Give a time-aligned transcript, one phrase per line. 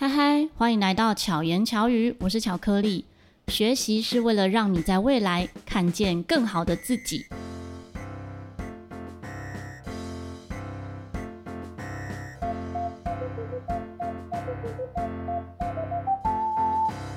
[0.00, 3.04] 嗨嗨，欢迎来到巧言巧语，我是巧克力。
[3.48, 7.26] 学习是为了让你在未来看见更好的自己。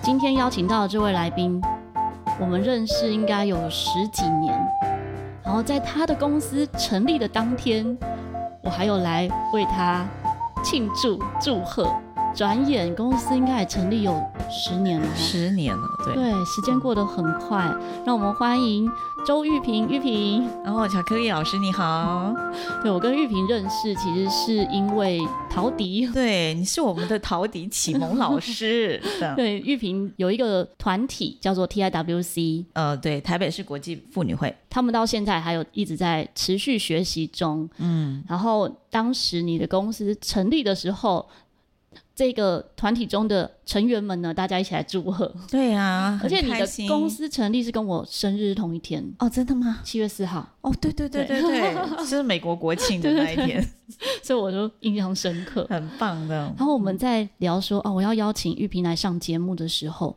[0.01, 1.61] 今天邀请到的这位来宾，
[2.37, 4.53] 我们认识应该有十几年，
[5.41, 7.97] 然后在他的公司成立的当天，
[8.61, 10.05] 我还有来为他
[10.61, 11.89] 庆祝祝贺。
[12.33, 14.19] 转眼公司应该也成立有
[14.49, 17.71] 十年了，十年了，对对，时间过得很快。
[18.03, 18.89] 让我们欢迎
[19.23, 20.43] 周玉萍，玉萍。
[20.63, 22.33] 然后巧克力老师你好，
[22.81, 28.99] 对，我跟玉萍认识其实是因为陶笛，对，你是我们的陶笛启蒙老师。
[29.37, 37.69] 对，玉萍有一个团体叫做 TIWC，呃，对，台北市国际妇女会，他们到现在还有一直在持续学习中。
[37.77, 41.23] 嗯，然后当时你的公司成立的时候。
[42.15, 45.33] 这个团体中的成员们呢，大家一起来祝贺。
[45.49, 49.79] 对啊，而且你的公司成立是跟我生日同一天哦，真的吗？
[49.83, 50.47] 七月四号。
[50.61, 53.61] 哦，对对对对对，就 是美国国庆的那一天，对对
[53.97, 56.35] 对， 所以我就印象深刻，很棒的。
[56.57, 60.15] 然后我们在聊说哦，我要邀请玉萍来上节目的时候。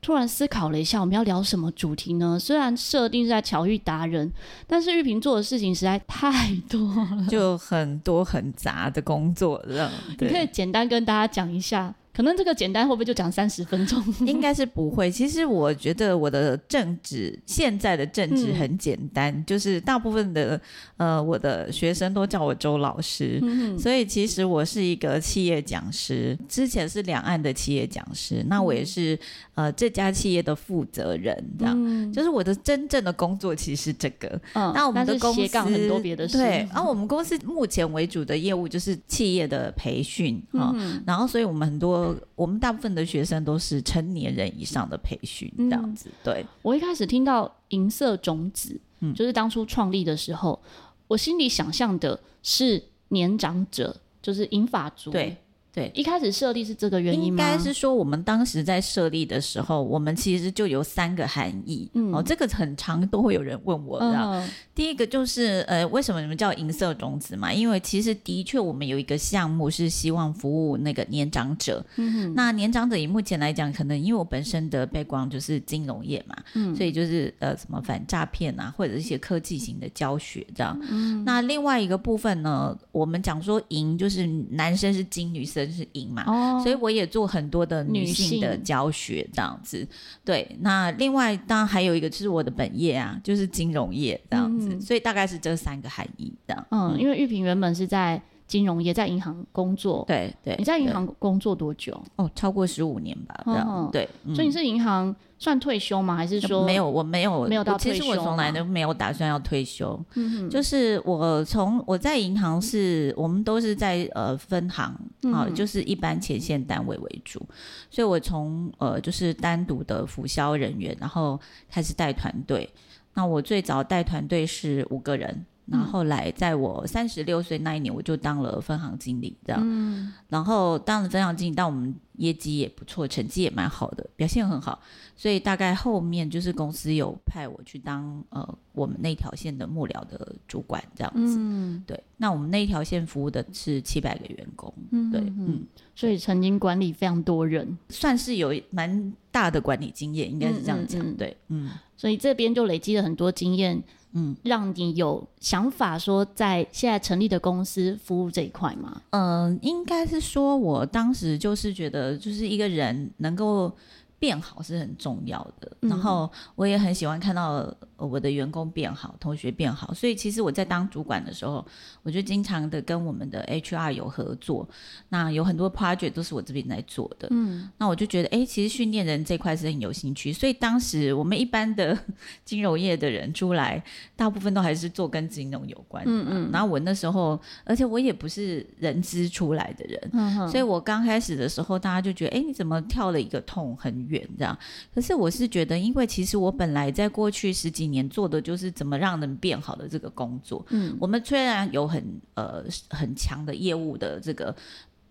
[0.00, 2.38] 突然思考了一下，我们要聊什么主题呢？
[2.38, 4.32] 虽然设定是在巧遇达人，
[4.66, 6.80] 但是玉萍做的事情实在太多
[7.16, 9.90] 了，就很多很杂的工作，这样。
[10.18, 11.94] 你可以简单跟大家讲一下。
[12.18, 14.02] 可能这个简单会不会就讲三十分钟？
[14.26, 15.08] 应该是不会。
[15.08, 20.60] 其实我觉得我的政治现在的政治很简单，嗯、就是大部分的
[20.96, 29.16] 呃我的学生都叫我周老师，嗯、所以其实我是一个企业讲师，之前是两岸的企业讲师，那我也是
[29.54, 34.28] 呃这家企业的负责人，这样、嗯、就是我的真正的工作其实是这个。
[34.54, 36.36] 嗯，那我们的公司很多别的事。
[36.36, 42.07] 对，然后我们公司目前为主的业务就是企业的培训啊，嗯、然后所以我们很多。
[42.34, 46.10] 我们大部分的学生都是成年人以上的培训，这样子。
[46.22, 50.60] 对，我一开始听到银色种子，嗯，就是当初创立的时候，
[51.06, 55.10] 我心里想象的是年长者，就是银发族。
[55.10, 55.36] 对。
[55.78, 57.26] 对，一开始设立是这个原因吗？
[57.28, 61.88] 应该是说，我们当时在设立的时候，我们其实就有三个含义。
[61.94, 64.32] 嗯，哦，这个很长都会有人问我，这样。
[64.32, 67.52] 嗯、第一个就是，呃，为什么你们叫银色种子嘛？
[67.52, 71.84] 因为其实的确，我们有一个项目是希望服务那个年长者。
[71.94, 80.76] 嗯哼，那年长者以目前来讲，可能因为我本身的背光就是金融业嘛，嗯，所以就是呃，什么反诈骗啊，或者一些科技型的教学这样。
[80.90, 85.67] 嗯，那另外一个部分呢，我们讲说银就是男生是金，女生。
[85.72, 89.86] 是赢嘛，哦、所以我也做很多的女性的教学这样子。
[90.24, 94.68] 对，那另外当然还有一个就是我的本业啊，就是金融业这样子。
[94.70, 96.66] 嗯、所以大概是这三个含义这样。
[96.70, 100.04] 嗯，因为玉萍原本是在金融业，在银行工作。
[100.08, 102.02] 对对，你在银行工作多久？
[102.16, 103.40] 哦，超过十五年吧。
[103.44, 105.14] 这样、哦、对，嗯、所以你是银行。
[105.40, 106.16] 算退休吗？
[106.16, 106.90] 还是说没有？
[106.90, 108.02] 我没有，没有到退休。
[108.02, 109.96] 其实我从来都没有打算要退休。
[110.16, 114.92] 嗯哼，就是我从我在银行是，我们都是在呃分行
[115.32, 117.40] 啊，就是一般前线单位为主，
[117.88, 122.68] 所以我从呃就是单独的辅销人员，然后开始带团队。
[123.14, 125.46] 那我最早带团队是五个人。
[125.70, 129.60] 然后后来，在我三十六岁那一年，我就当了分行经理，这样。
[129.62, 130.12] 嗯。
[130.28, 134.78] 然后当了分行经理，但我们业绩也不错，成绩也蛮好的，表现很好。
[135.16, 141.36] 所以大概后面就是公司有派我去当呃我们那条线的幕僚的主管，这样子。
[141.38, 141.82] 嗯。
[141.86, 142.00] 对。
[142.16, 144.72] 那我们那条线服务的是七百个员工。
[144.90, 145.10] 嗯。
[145.10, 145.20] 对。
[145.20, 145.64] 嗯。
[145.94, 151.00] 所以曾经管理非常多人，算是有蛮大的管理经验，应该是这样讲。
[151.00, 151.36] 嗯嗯嗯、对。
[151.48, 151.70] 嗯。
[151.96, 153.82] 所以这边就累积了很多经验。
[154.12, 159.02] 嗯，让你有想法说在现在成立的公司服务这一块吗？
[159.10, 163.74] 嗯、呃，应该是说，我当时就是觉得，就是一个人能够
[164.18, 167.74] 变好是很重要的，嗯、然后我也很喜欢看到。
[168.00, 171.66] 我的员工变好，同学变好，所以其实我在当主管的时候，
[172.04, 174.68] 我就经常的跟我们的 HR 有合作。
[175.08, 177.26] 那有很多 project 都是我这边在做的。
[177.32, 180.32] 嗯，那我就觉得，哎，其实训练人这块是很有兴趣。
[180.32, 181.98] 所以当时我们一般的
[182.44, 183.82] 金融业的人出来，
[184.14, 186.10] 大部分都还是做跟金融有关的。
[186.12, 186.50] 嗯嗯。
[186.52, 190.48] 然后我那时候，而且我也不是人资出来的人，嗯哼。
[190.48, 194.56] 所以我刚开始的时候，大家就觉得，哎，你怎么跳了一个痛很远这样？
[194.94, 200.64] 可是我是觉得，因为其实我本来在过去十几年做的就是怎么让人变好的这个工作。
[200.70, 202.02] 嗯，我们虽然有很
[202.34, 204.54] 呃很强的业务的这个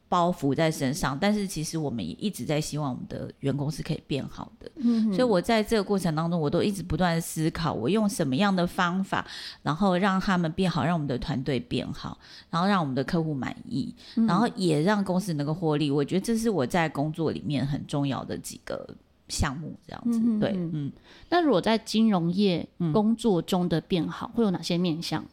[0.09, 4.71] 包袱在身上，但是其实我们也一直在希望我们的员工是可以变好的。
[4.75, 9.25] 嗯，所以我在这个过程当中，我都一直不断的思考，我用什么样的方法，
[9.63, 12.17] 然后让他们变好，让我们的团队变好，
[12.49, 13.93] 然后让我们的客户满意，
[14.27, 15.91] 然后也让公司能够获利。
[15.91, 18.87] 我觉得这是我在工作里面很重要的几个
[19.27, 20.21] 项目，这样子。
[20.23, 20.91] 嗯、对，嗯。
[21.29, 25.25] 那如果在金融业工作中的变好，嗯、会有哪些面向？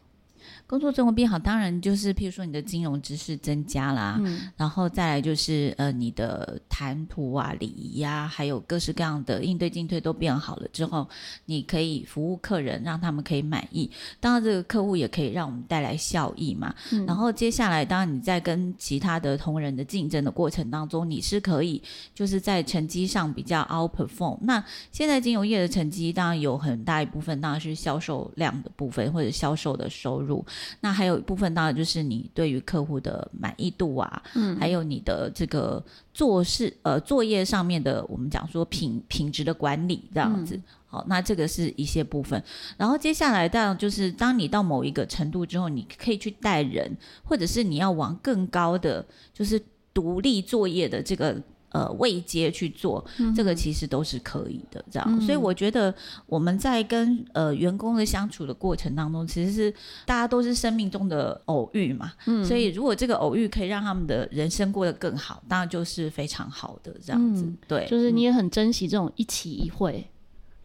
[0.67, 11.07] 工作生活变好，当然就是譬如说你的金融知识增加啦，嗯、然后再来就是呃你的谈吐啊、礼仪呀，还有各式各样的应对进退都变好了之后，
[11.45, 13.89] 你可以服务客人，让他们可以满意。
[14.19, 16.73] 当然这个客户也可以让我们带来效益嘛。
[16.91, 21.79] 嗯、然后接下来，当然你在跟其他的同仁的竞争的过程当中，你是可以
[22.15, 24.39] 就是在成绩上比较 outperform。
[24.41, 30.43] 那现在金融业的成绩当然有很大一部分当然是销售量的部分或者销售的收入。
[30.81, 42.41] 那还有一部分当然就是你对于客户的满意度啊，嗯，还有你的这个做事呃作业上面的，我们讲说品品质的管理这样子，嗯、好，那这个是一些部分。
[42.77, 49.61] 然后接下来当然就是当你到某一个程度之后，你可以去带人，或者是你要往更高的就是
[49.93, 51.41] 独立作业的这个。
[51.75, 53.03] 呃，位阶去做，
[53.35, 55.05] 这个其实都是可以的，这样。
[55.09, 55.93] 嗯、所以我觉得
[56.25, 59.69] 我们在跟呃员工的相处的过程当中，其实是
[60.05, 62.13] 大家都是生命中的偶遇嘛。
[62.27, 62.45] 嗯。
[62.45, 67.43] 所以如果这个偶遇可以让他们的人生过得更好，当然就是非常好的这样子。
[67.43, 70.09] 嗯、对，就是你也很珍惜这种一期一会。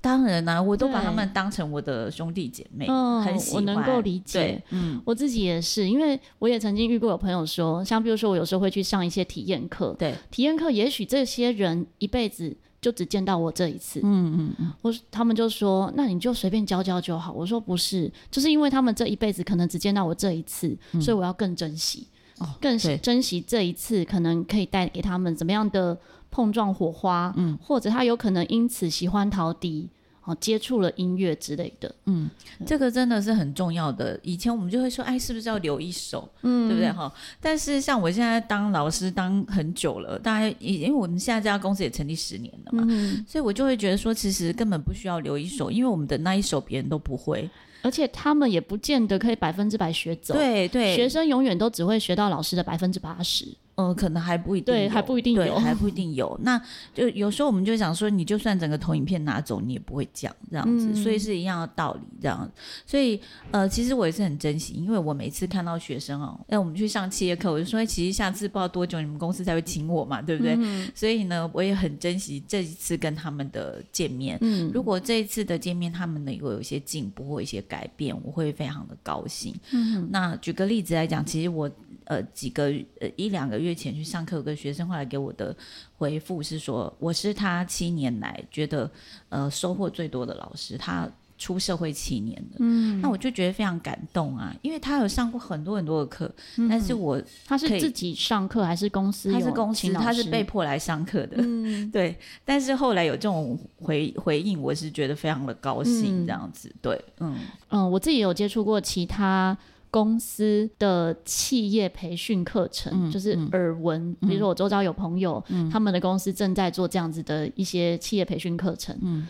[0.02, 22.06] 当然啦、啊，我都把他们当成我的兄弟姐妹，嗯，很喜欢，我能够理解，嗯，我自己也是，因为我也曾经遇过有朋友说，像比如说我有时候会去上一些体验课，对，体验课也许这些人一辈子就只见到我这一次，嗯嗯嗯，我他们就说，那你就随便教教就好，我说不是，就是因为他们这一辈子可能只见到我这一次，嗯、所以我要更珍惜，
[22.38, 25.99] 哦，更珍惜这一次可能可以带给他们怎么样的。
[26.31, 29.88] 碰撞火花，嗯，或者他有可能因此喜欢陶笛，
[30.25, 32.31] 哦，接触了音乐之类的，嗯，
[32.65, 34.19] 这个真的是很重要的。
[34.23, 36.93] 以前我们就会说，哎，是不是要留一手，嗯，对不对？
[36.93, 37.12] 哈？
[37.41, 47.49] 但是像我现在当老师当很久了，大概因为我们现在这家公司也成立十年了嘛，嗯，所以我就会觉得说，其实根本不需要留一手，因为我们的那一手别人都不会，
[47.82, 53.49] 而且他们也不见得可以百分之百学走，对对，学生永远都只会学到老师的百分之八十。
[53.81, 56.38] 嗯，可能还不一定，对，还不一定有，还不一定有。
[56.43, 56.61] 那
[56.93, 62.50] 就有时候我们就想说，你就算整个投影片拿走，你也不会讲这样子，嗯、所以是一样的道理这样。
[62.85, 63.19] 所以
[63.50, 70.56] 呃，其实我也是很珍惜，因为我每次看到学生哦，哎，我们去上企业课，我就说，其实下次不知道多久你们公司才会请我嘛，对不对？
[70.59, 74.37] 嗯、所以呢，我也很珍惜这一次跟他们的见面。
[74.43, 79.55] 嗯，如果这一次的见面他们能够有一些进步或一些改变，我会非常的高兴。
[79.73, 81.71] 嗯，那举个例子来讲，其实我。
[82.05, 82.64] 呃，几个
[83.00, 85.56] 呃一两个月前去上课，有个学生后来给我的
[85.97, 88.91] 回复是说，我是他七年来觉得
[89.29, 91.08] 呃收获最多的老师，他
[91.38, 99.32] 出社会七年了，嗯，那我就觉得非常感动啊，因为他有上过很多很多的课，嗯、但是我他是自己上课还是公司？
[99.32, 102.14] 他是公司，他是被迫来上课的，嗯， 对，
[102.44, 107.37] 但是后来有这种回回应，我是觉得非常的高兴，这样子，嗯、对，嗯
[107.70, 109.56] 嗯，我自己有接触过其他。
[109.91, 119.27] 公司的企业培训课程，嗯、就是耳闻，嗯、比如说我周遭有朋友，嗯、他们的公司正在做这样子的一些企业培训课程，嗯、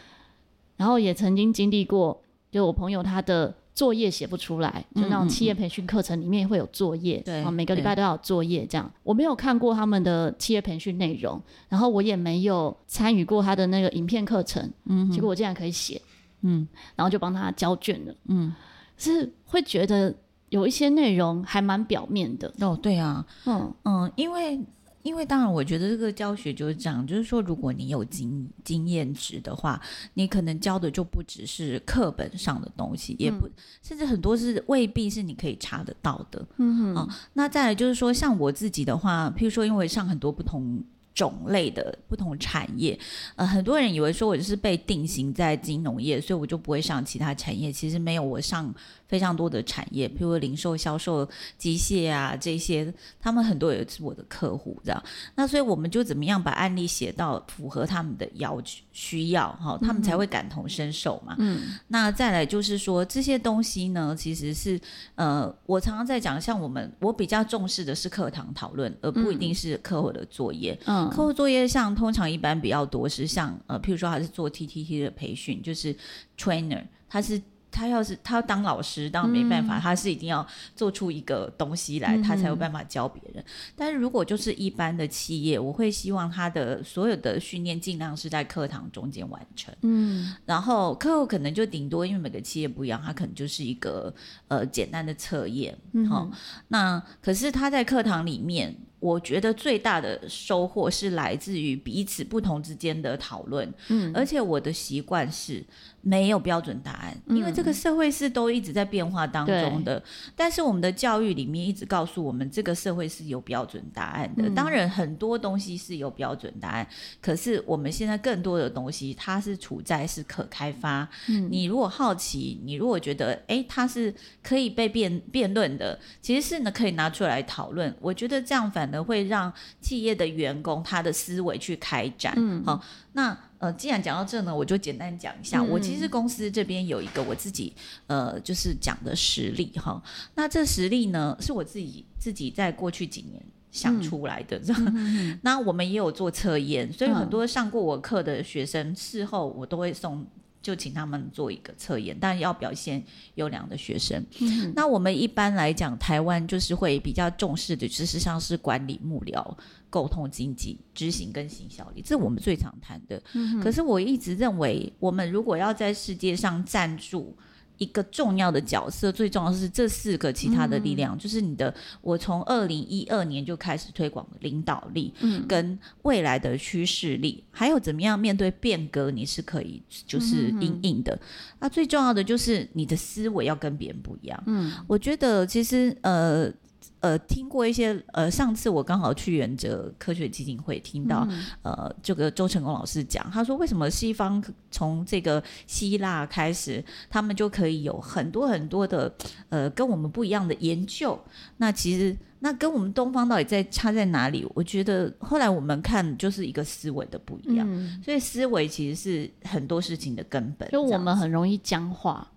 [0.77, 8.93] 然后也曾经经历过，就我朋友他的作业写不出来，就那种企业培训课程里面会有作业，对、嗯，每个礼拜都要有作业这样。
[9.03, 11.41] 我没有看过他们的企业培训内容，
[11.71, 16.03] 然后我也没有参与过他的那个影片课程，嗯、结果我竟然可以写，
[16.43, 18.55] 嗯，然后就帮他交卷了，嗯，
[18.99, 20.15] 是会觉得。
[20.51, 24.61] 有一些内容还蛮表面的哦，对啊，嗯嗯，因为
[25.03, 29.81] 因为当然，我觉得这个教学就是这样，就是说，如果你有经经验值的话，
[30.13, 33.53] 你可能教的就不只是课本上的东西，也不，嗯、
[33.83, 40.85] 甚至很多是未必是你可以查得到的，嗯哼，哦，那再来就是说，像我自己的话，譬如说，因为上很多不同。
[41.13, 42.99] 种类的不同产业，
[43.35, 47.71] 呃，很多人以为说我就是被定型在金融业，所以我就不会上其他产业。
[47.71, 48.73] 其实没有，我上
[49.11, 55.03] 非常多的产业，譬如零售、销售、机械啊这些，他们很多也是我的客户，这样。
[55.35, 61.35] 那所以我们就怎么样把案例写到符合他们的要求需要，哈，他们才会感同身受嘛。
[61.41, 61.77] 嗯。
[61.89, 64.81] 那再来就是说这些东西呢，其实是
[65.17, 70.79] 呃，我常常在讲，像我们我比较重视的是课堂讨论，而不一定是课后的作业。
[70.87, 71.11] 嗯。
[71.11, 75.93] 课后作业像通常一般比较多是像呃，譬如说还是做 TTT 的培训，就是
[76.39, 83.45] trainer，他是他要是他要当老师，当然没办法，嗯、他是一定要做出一个东西来，嗯、他才有办法教别人。
[83.77, 89.75] 但是如果就是一般的企业，我会希望他的所有的训练尽量是在课堂中间完成。
[89.83, 94.15] 嗯，然后课后可能就顶多因为每个企业不一样，他可能就是一个
[94.49, 95.77] 呃简单的测验。
[95.93, 96.31] 嗯，好，
[96.69, 98.77] 那可是他在课堂里面。
[99.01, 105.65] 我觉得最大的收获是来自于彼此不同之间的讨论，嗯，而且我的习惯是
[106.03, 110.03] 没有标准答案，嗯，因为这个社会是都一直在变化当中的。
[110.37, 114.51] 但是我们的教育里面一直告诉我们，这个社会是有标准答案的。
[114.51, 116.87] 当然，很多东西是有标准答案，
[117.23, 121.09] 可是我们现在更多的东西，它是处在是可开发。
[121.29, 127.95] 嗯，你如果好奇，你如果觉得哎，它是可以被辩辩论的，其实是呢可以拿出来讨论。
[127.99, 128.90] 我觉得这样反。
[128.91, 132.35] 可能会让企业的员工他的思维去开展。
[132.37, 132.83] 嗯，好，
[133.13, 135.61] 那呃，既然讲到这呢，我就简单讲一下。
[135.61, 137.73] 嗯、我其实公司这边有一个我自己
[138.09, 140.03] 呃，就是讲的实例哈。
[140.35, 144.61] 那这实例呢，是我自己自己在过去几年想出来的。
[144.77, 150.27] 嗯、那我们也有做测验，所以很多上过我课的学生，事后我都会送。
[150.63, 153.03] 就请他们做一个测验，但要表现
[153.35, 154.25] 优良的学生。
[154.41, 159.57] 嗯、那我们一般来讲，台湾就是会比较重视的，事实上是管理、幕僚、
[159.89, 163.23] 沟通、经济、执行跟行销力，这是我们最常谈的。
[163.35, 167.37] 嗯、可是我一直认为，我们如果要在世界上站住。
[167.81, 171.75] 一个重要的角色，最重要的是这四个其他的力量，嗯、就是你的。
[172.03, 181.19] 我从二零一二年就开始推广领导力，嗯，跟未来的趋势力，还有怎么样面对变革，你是可以就是应应的。
[181.59, 184.43] 那、嗯啊、最重要的就是你的思维要跟别人不一样。
[184.47, 186.53] 嗯，我觉得其实呃。
[187.01, 199.13] 呃，听过一些呃，上次我刚好去原哲科学基金会听到，嗯、呃，这个周成功老师讲，他说为什么西方从这个希腊开始，他们就可以有很多很多的
[199.49, 201.19] 呃跟我们不一样的研究？
[201.57, 204.47] 那其实那跟我们东方到底在差在哪里？
[204.55, 210.69] 我觉得后来我们看就是一个思维的不一样，嗯、所以思维其实是很多事情的根本。
[210.71, 212.31] 就我们很容易僵化。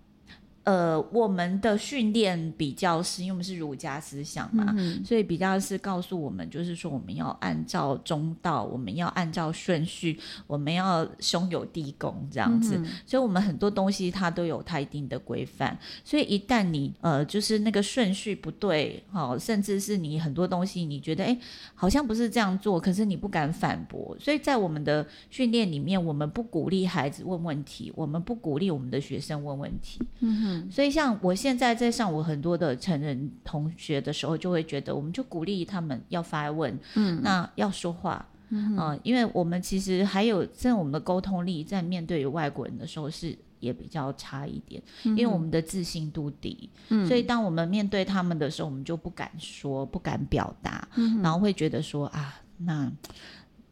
[0.63, 10.17] 呃，我们的训练比较是因为我们是儒家思想嘛，嗯、所以比较是告诉我们，就是说我们要按照中道，我们要按照顺序，
[10.47, 12.77] 我们要兄友弟恭这样子。
[12.77, 15.77] 嗯、所以，我们很多东西它都有它一定的规范。
[16.05, 21.37] 所以，一旦你呃，就是那个顺序不对，好、哦，甚至是你很多东西你觉得哎，
[21.75, 24.15] 好像不是这样做，可是你不敢反驳。
[24.17, 29.99] 所以在我们的训练里面，我们不鼓励孩子问问题，我们不鼓励我们的学生问问题。
[30.21, 52.91] 嗯所以，像我现在在上我很多的成人同学的时候，就会觉得，我们就鼓励他们要发问，嗯，那要说话，嗯、呃，因为我们其实还有在我们的沟通力，在面对外国人的时候是也比较差一点，因为我们的自信度低，嗯，所以当我们面对他们的时候，我们就不敢说，不敢表达，嗯，然后会觉得说啊，那。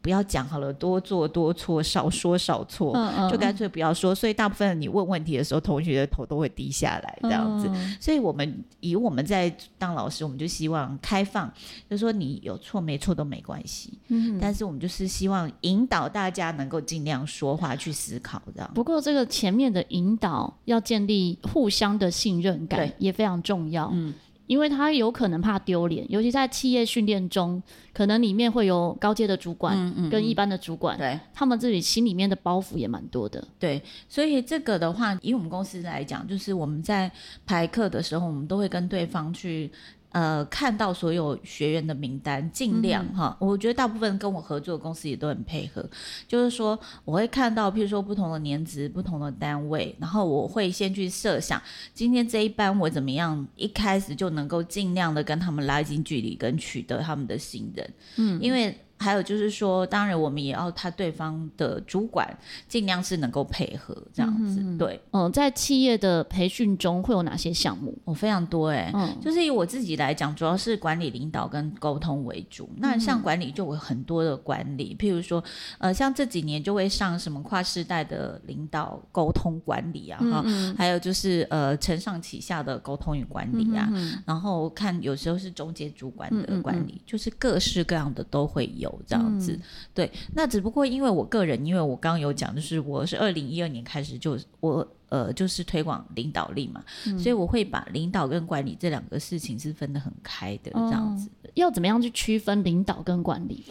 [0.02, 4.12] 不要讲好了，多做多错，少说少错，嗯嗯、就干脆不要说。
[4.12, 7.68] 所以大部分你问问题的时候，同学的头都会低下来，这样子。
[7.72, 11.48] 嗯、所以我们以我们在当老师，我们就希望开放，
[11.88, 13.96] 就是说你有错没错都没关系。
[14.08, 18.70] 嗯，但是我们就是希望引导大家能够尽量说话去思考，这样。
[18.74, 23.88] 不过这个前面的引导要建立互相的信任感，对也非常重要。
[23.92, 24.12] 嗯。
[24.52, 27.62] 因为他有可能怕丢脸，尤其在企业训练中，
[27.94, 29.74] 可能里面会有高阶的主管
[30.10, 33.42] 跟一般的主管，嗯嗯、对，他们自己心里面的包袱也蛮多的。
[33.58, 37.10] 对，所以这个的话，以我们公司来讲，就是我们在
[37.46, 39.72] 排课的时候，我们都会跟对方去。
[40.12, 45.84] 呃，看到所有学员的名单，尽量哈，嗯、我觉得大部分跟我合作的公司也都很配合。
[46.28, 51.60] 就是说，我会看到，譬如说不同的年资、不同的单位，然后我会先去设想，
[51.92, 57.90] 今天这一班我怎么样，一开始就能够尽量的跟他们拉近距离，跟取得他们的信任。
[58.16, 58.78] 嗯，因为。
[59.02, 62.26] 还有就是说，当然我们也要他对方的主管
[62.68, 65.00] 尽量是能够配合这样子，嗯、对。
[65.10, 67.98] 嗯，在企业的培训中会有哪些项目？
[68.04, 72.70] 哦，非常多哎、欸，嗯，就是以我自己来讲，主要是管理、领导跟沟通为主。
[72.76, 75.42] 那像管理就有很多的管理，譬如说，
[75.78, 83.90] 呃，像这几年就会上什么跨世代的领导沟通管理啊，哈、嗯，还有就是呃，承上启下的沟通与管理啊，
[84.24, 88.91] 然后看有时候是中介主管的管理，就是各式各样的都会有。
[89.06, 89.62] 这样子，嗯、
[89.94, 101.30] 对，那只不过因为我个人，因为我刚刚有讲，就是我是二零一二年开始就我呃就是推广领导力嘛，嗯、所以我会把领导跟管理这两个事情是分得很开的这样子。
[101.42, 103.64] 嗯、要怎么样去区分领导跟管理？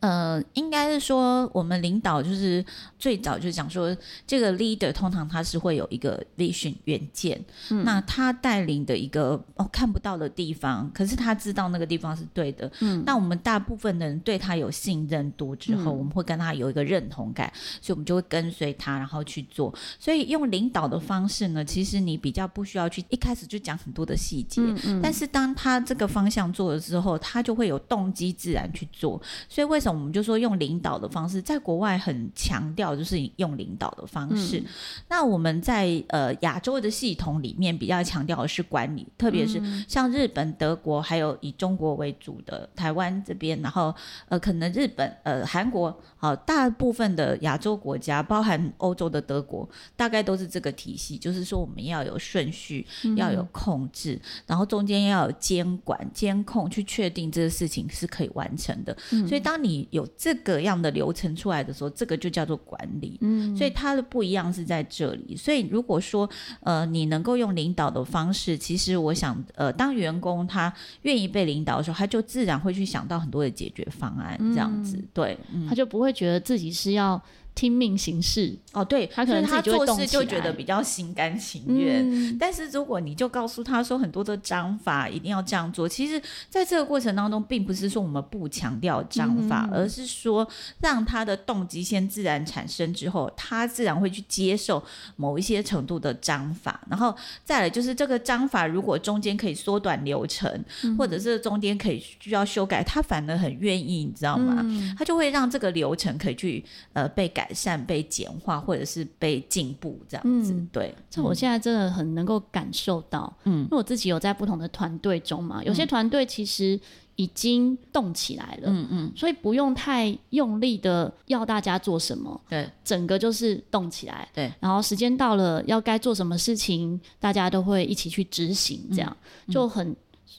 [0.00, 2.64] 呃，应该是说我们领导就是
[2.98, 12.70] 最早就讲说，这个 leader 通常他是会有一个 vision 远见，嗯、那他带领的一个哦看不到的地方，可是他知道那个地方是对的。
[12.80, 17.50] 嗯，那我们大部分的人对他有信任度之后，嗯、我们会跟他有一个认同感，
[17.80, 19.74] 所以我们就会跟随他，然后去做。
[19.98, 29.20] 所以用领导的方式呢，其实你比较不需要去一开始就讲很多的细节，嗯嗯、但是当他这个方向做了之后，他就会有动机自然去做。
[29.48, 29.98] 所以为什么？
[29.98, 34.58] 我们就说用领导的方式，在国外很强调就是用领导的方式。
[34.60, 34.66] 嗯、
[35.08, 43.94] 那我们在呃亚洲的系统里面比较强调的是管理，特别是像日本、德国，还有以中国为主的台湾这边，然后
[44.28, 58.96] 呃可能日本、呃韩国，好、呃、大部分的亚洲国家，包含欧洲的德国，大概都是这个体系，就是说我们要有顺序，要有控制，嗯、然后中间要有监管、监控，去确定这个事情是可以完成的。
[59.12, 63.18] 嗯、所以当你有这个样的流程出来的时候，这个就叫做管理。
[63.20, 65.36] 嗯，所以它的不一样是在这里。
[65.36, 66.28] 所以如果说
[66.60, 74.96] 呃，你能够用领导的方式，其实我想呃，当员工他愿意被领导的时候，他就自然会去想到很多的解决方案，这样子。
[74.96, 77.20] 嗯、对，嗯、他就不会觉得自己是要。
[77.56, 82.06] 听命行事哦，对，他可能他做事就觉得比较心甘情愿。
[82.06, 86.20] 嗯、但是如果你就告诉他说很多的章法一定要这样做，其实
[86.50, 90.46] 在这个过程当中，并不是说我们不强调章法，嗯、而是说
[90.80, 94.84] 让他的动机先自然产生之后，他自然会去接受
[95.16, 104.60] 某一些程度的章法，然后再来就是这个章法如果中间可以缩短流程，嗯、或者是中间可以需要修改，他反而很愿意，你知道吗？
[104.62, 107.45] 嗯、他就会让这个流程可以去呃被改。
[107.46, 110.52] 改善、被简化，或者是被进步，这样子。
[110.52, 113.32] 嗯、对，这我现在真的很能够感受到。
[113.44, 116.78] 嗯，因为我自己有在不同的团队中嘛，有些团队其实
[117.14, 118.68] 已经动起来了。
[118.68, 122.40] 嗯嗯，所以不用太用力的要大家做什么。
[122.48, 124.28] 对，整个就是动起来。
[124.34, 129.94] 对，然后时间到了要该做什么事情，大家都会一起去执行，这样、嗯、就很。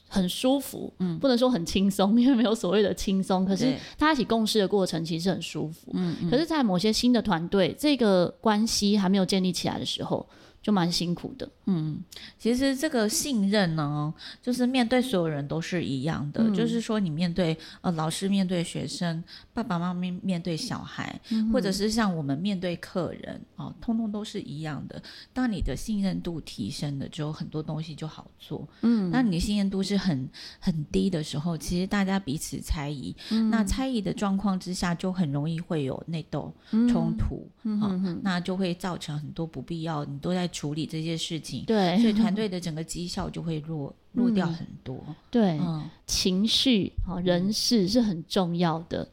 [0.06, 3.44] 很舒服，嗯，不能说很轻松， 因为没有所谓的轻松。
[3.44, 10.26] 可是大家一起共事的过程其实很舒服，嗯，嗯，可是，在某些新的团队，这个关系还没有建立起来的时候。
[10.68, 11.98] 就蛮辛苦的，嗯，
[12.38, 25.02] 其实这个信任呢，就是面对所有人都是一样的，嗯、就是说你面对呃老师面对学生，爸爸妈妈面面对小孩，嗯、或者是像我们面对客人哦，通通都是一样的。
[25.32, 28.68] 当你的信任度提升了之后，很多东西就好做。
[28.82, 30.28] 嗯，那你的信任度是很
[30.60, 36.54] 很低的时候，其实大家彼此猜疑，嗯、那猜疑的状况之下，就很容易会有内斗
[36.90, 40.46] 冲突，嗯、哦，那就会造成很多不必要，你都在。
[40.58, 45.00] 处理这些事情，对，所以团队的整个绩效就会弱落掉很多。
[45.06, 49.04] 嗯、对，嗯、情绪啊，人事是很重要的。
[49.04, 49.08] 嗯、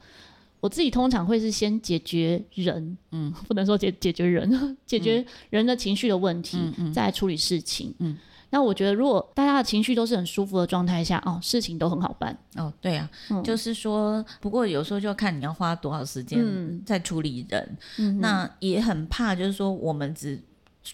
[0.61, 4.49] 我自己通常会是先解决人，嗯， 不能说解解决人，
[4.87, 7.93] 解决人的情绪的问题，嗯嗯、再来处理事情。
[7.99, 8.17] 嗯，
[8.49, 12.35] 那我觉得如果大家的情绪都是很舒服的状态下，哦，事情都很好办。
[12.55, 16.43] 哦，对啊，嗯、就是说，不过有时候就看你要花多少时间
[16.83, 20.41] 在处理人，嗯、那也很怕，就是说我们只。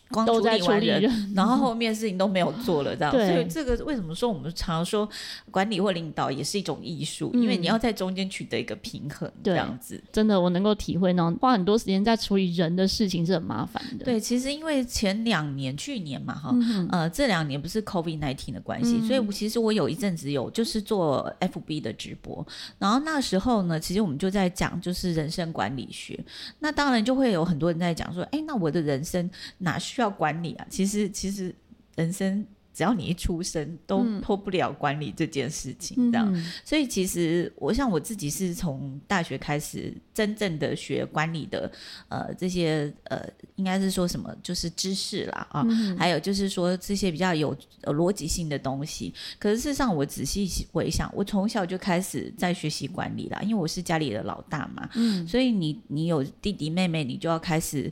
[0.09, 3.11] 光处理完人，然后后面事情都没有做了，这样。
[3.11, 5.07] 对所以这个为什么说我们常说
[5.49, 7.29] 管理或领导也是一种艺术？
[7.33, 10.01] 嗯、因为你要在中间取得一个平衡，这样子。
[10.11, 14.05] 真的，我能够体会呢，花很多时间在处理人的事情是很麻烦的。
[14.05, 22.45] 对，其实因为前两年、去年嘛，哈，嗯、呃，这两年不是 COVID nineteen 的关系，嗯、所以其实我有一阵子有就是做 FB 的直播，
[22.79, 26.17] 然后那时候呢，其实我们就在讲就是人生管理学。
[26.59, 29.80] 那当然就会有很多人在讲说，哎，那我的人生哪？
[29.81, 31.53] 需要管理啊，其实其实
[31.95, 36.33] 人生只要你一出生都脱不了管理这件事情，这样。
[36.33, 41.69] 嗯、所以其实我像我自己是从大学开始真正的学管理的，
[42.07, 43.21] 呃，这些呃，
[43.57, 49.13] 应该是说什么就是知识啦啊，嗯、还有就是说这些比较有逻辑性的东西。
[49.37, 57.91] 可是事实上我仔细回想，我从小就开始在学习管理啦，因为我是家里的老大嘛，嗯，所以你你有弟弟妹妹，你就要开始。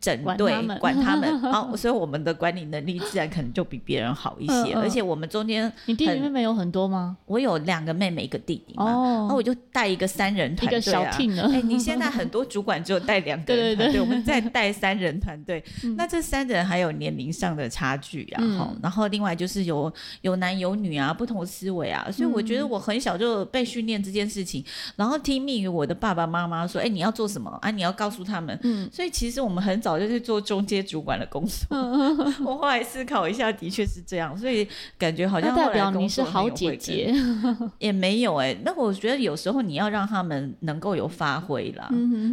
[0.00, 4.72] 整队管，他们， 好，所以我们的管理能力自然可能就比别人好一些。
[4.74, 7.18] 而且我们中间，你弟弟妹妹有很多吗？
[7.26, 8.84] 我有两个妹妹，一个弟弟嘛。
[8.84, 10.80] 哦，然后我就带一个三人团队啊。
[10.80, 15.62] 一个小 team 哎，你现在很多主管只有带两个人团队， 我们再带三人团队。
[15.96, 18.74] 那这三人还有年龄上的差距啊，哈。
[18.82, 22.08] 然后另外就是有有男有女啊，不同思维啊。
[22.10, 24.64] 所以我觉得我很小就被训练这件事情，
[24.96, 27.70] 然后听命于我的爸爸妈妈说，哎，你要做什么啊？
[27.70, 28.58] 你要告诉他们。
[28.62, 29.89] 嗯，所以其实我们很早。
[29.90, 31.76] 早就去做中阶主管的工作。
[32.44, 37.12] 我后来思考一下，的确是这样，所以感觉好像代表你是好姐姐，
[37.78, 38.60] 也没有哎、欸。
[38.64, 41.90] 那我觉得有时候你要让他们能够有发挥啦。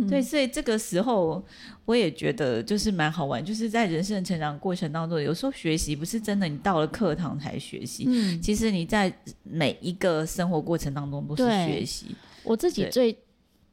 [0.09, 1.43] 对，所以这个时候
[1.85, 9.11] 我也觉得就是蛮好玩，就是在人生成长过程当中，有时候学习不是真的你到了课堂才学习，嗯、其实你在
[9.43, 12.15] 每一个生活过程当中都是学习。
[12.43, 13.17] 我自己最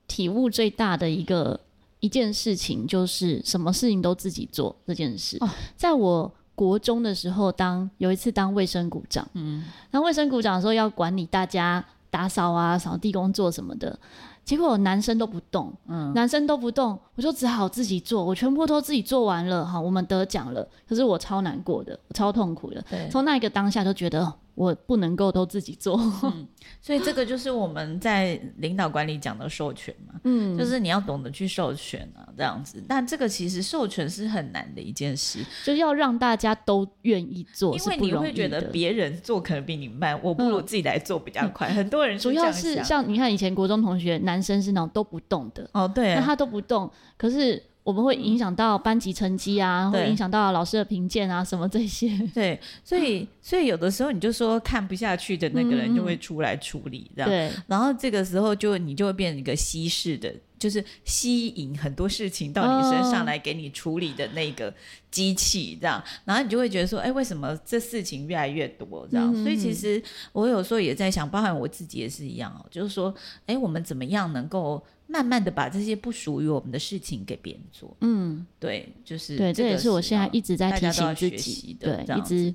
[0.06, 1.58] 体悟最大的一个
[2.04, 5.38] 一件事情，就是什么事情都自己做这件事。
[5.40, 13.98] 哦、在我国中的时候当，当有一次当卫生股长，嗯，当卫生股长的时候要管理大家打扫啊、扫地工作什么的。
[14.44, 24.30] 结果男生都不动，嗯，男生都不动，我就只好自己做，我全部都自己做完了，哈，我们得奖了，可是我超难过的，我超痛苦的，对，从那一个当下就觉得。
[24.54, 26.46] 我不能够都自己做，嗯，
[26.80, 32.82] 所以这个就是我们在领导管理讲的授权嘛，嗯，就是你要懂得去授权啊，这样子。
[32.88, 41.68] 但这个其实授权是很难的一件事，就是要让大家都愿意做，因为你会觉得别人做可能比你慢，我不如自己来做比较快。
[41.68, 42.18] 嗯，很多人。
[42.18, 47.60] 主要是像你看以前国中同学，男生是那种都不动的，哦，对，那他都不动，可是。
[47.84, 52.10] 我们会影响到班级成绩啊，会影响到老师的评鉴啊，什么这些。
[52.34, 57.28] 对，所以 所以有的时候你就说看不下去的那个人就会出来处理，这样。
[57.28, 57.52] 对。
[57.66, 64.72] 然后这个时候就你就会变成一个稀释的，就是吸引很多事情到你身上来给你处理的那个
[65.10, 66.02] 机器，这样。
[66.24, 69.30] 然后你就会觉得说，哎，为什么这事情越来越多这样？
[69.42, 74.82] 所以其实我有时候也在想，包含我自己也是一样哦，就是说，哎，我们怎么样能够？
[75.06, 82.54] 慢慢的把这些不属于我们的事情给别人做，嗯，对，就是对，这也是我现在一直在提醒自己的，对，一直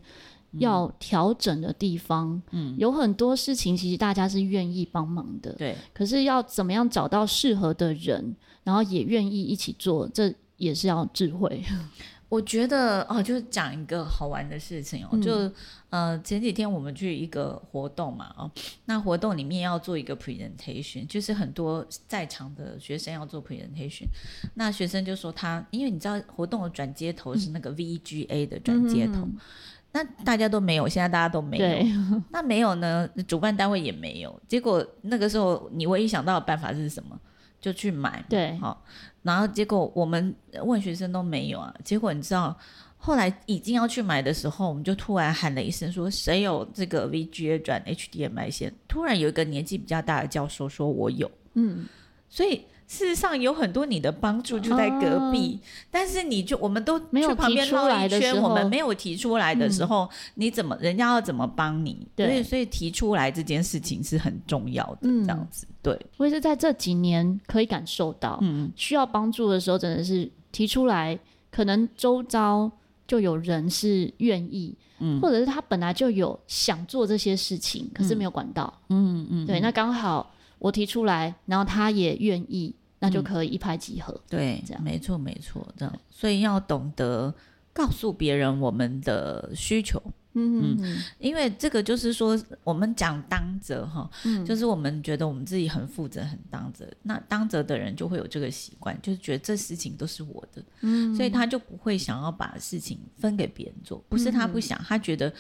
[0.54, 2.42] 要调整的地方。
[2.52, 11.64] 嗯，有很多事情其实大家是愿意帮忙的，对，可是要怎么样找到适合的人，然后也愿意一起做，这也是要智慧。
[12.30, 15.52] 我觉得哦，就是讲一个好玩的事情哦，嗯、就
[15.90, 18.50] 呃前几天我们去一个活动嘛，哦，
[18.86, 24.06] 那活动里面要做一个 presentation，就是很多在场的学生要做 presentation，
[24.54, 29.38] 那学生就说他，因为你知道活动的转接头是那个 VGA 的转接头，嗯、
[29.94, 31.90] 那大家都没有，现在大家都没有，
[32.30, 37.20] 那没有呢，主办单位也没有，结果那个时候你唯一想到的办法是什么？
[37.62, 38.78] 就去买，对，好、哦，
[39.22, 42.58] 然后结果我们问学生都没有啊，结果你知道，
[42.98, 51.86] 后来已经要去买的时候，我们就突然喊了一声说：“谁有这个 VGA 转 HDMI 线？”突然有一个年纪比较大的教授说：“我有。”嗯，
[52.30, 52.66] 所以。
[52.90, 62.08] 事实上有很多你的帮助就在隔壁，啊、但是你就我们都去旁边绕一圈，我们没有提出来的时候，嗯、你怎么人家要怎么帮你？
[62.16, 65.68] 对，所以所以提出来这件事情是很重要的，嗯、这样子。
[65.84, 71.18] 对，我也是在这几年可以感受到，嗯，需要帮助的时候真的是提出来，
[71.52, 72.72] 可能周遭
[73.08, 82.76] 就有人是愿意，嗯，或者是他本来就有想做这些事情，可是没有管道，嗯嗯，对，那刚好我提出来，然后他也愿意。
[83.02, 84.84] 那就可以一拍即合，嗯、对，这样。
[84.84, 87.34] 没错没错，这样，所以要懂得
[87.72, 89.98] 告诉别人我们的需求，
[90.34, 105.34] 嗯嗯，嗯，因为这个就是说，我们讲当责哈，嗯、就是我们觉得我们自己很负责、很当责，那当责的人就会有这个习惯，就是觉得这事情都是我的，嗯，所以他就不会想要把事情分给别人做，不是他不想，他觉得。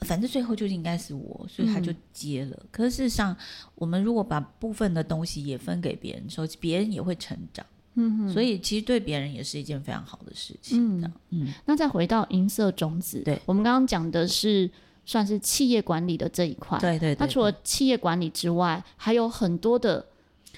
[0.00, 2.56] 反正最后就应该是我，所以他就接了。
[2.60, 3.34] 嗯、可是事实上，
[3.74, 7.64] 我们如果把部分的东西也分给别人，说别人也会成长。
[7.94, 11.00] 嗯哼，所以其实对别人也是一件非常好的事情。
[11.00, 11.54] 嗯嗯。
[11.64, 14.70] 那再回到银色种子，对，我们刚刚讲的是
[15.06, 16.78] 算是企业管理的这一块。
[16.78, 17.16] 对，对对。
[17.18, 20.04] 那除了企业管理之外，还有很多的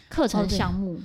[0.08, 0.98] 课程项目。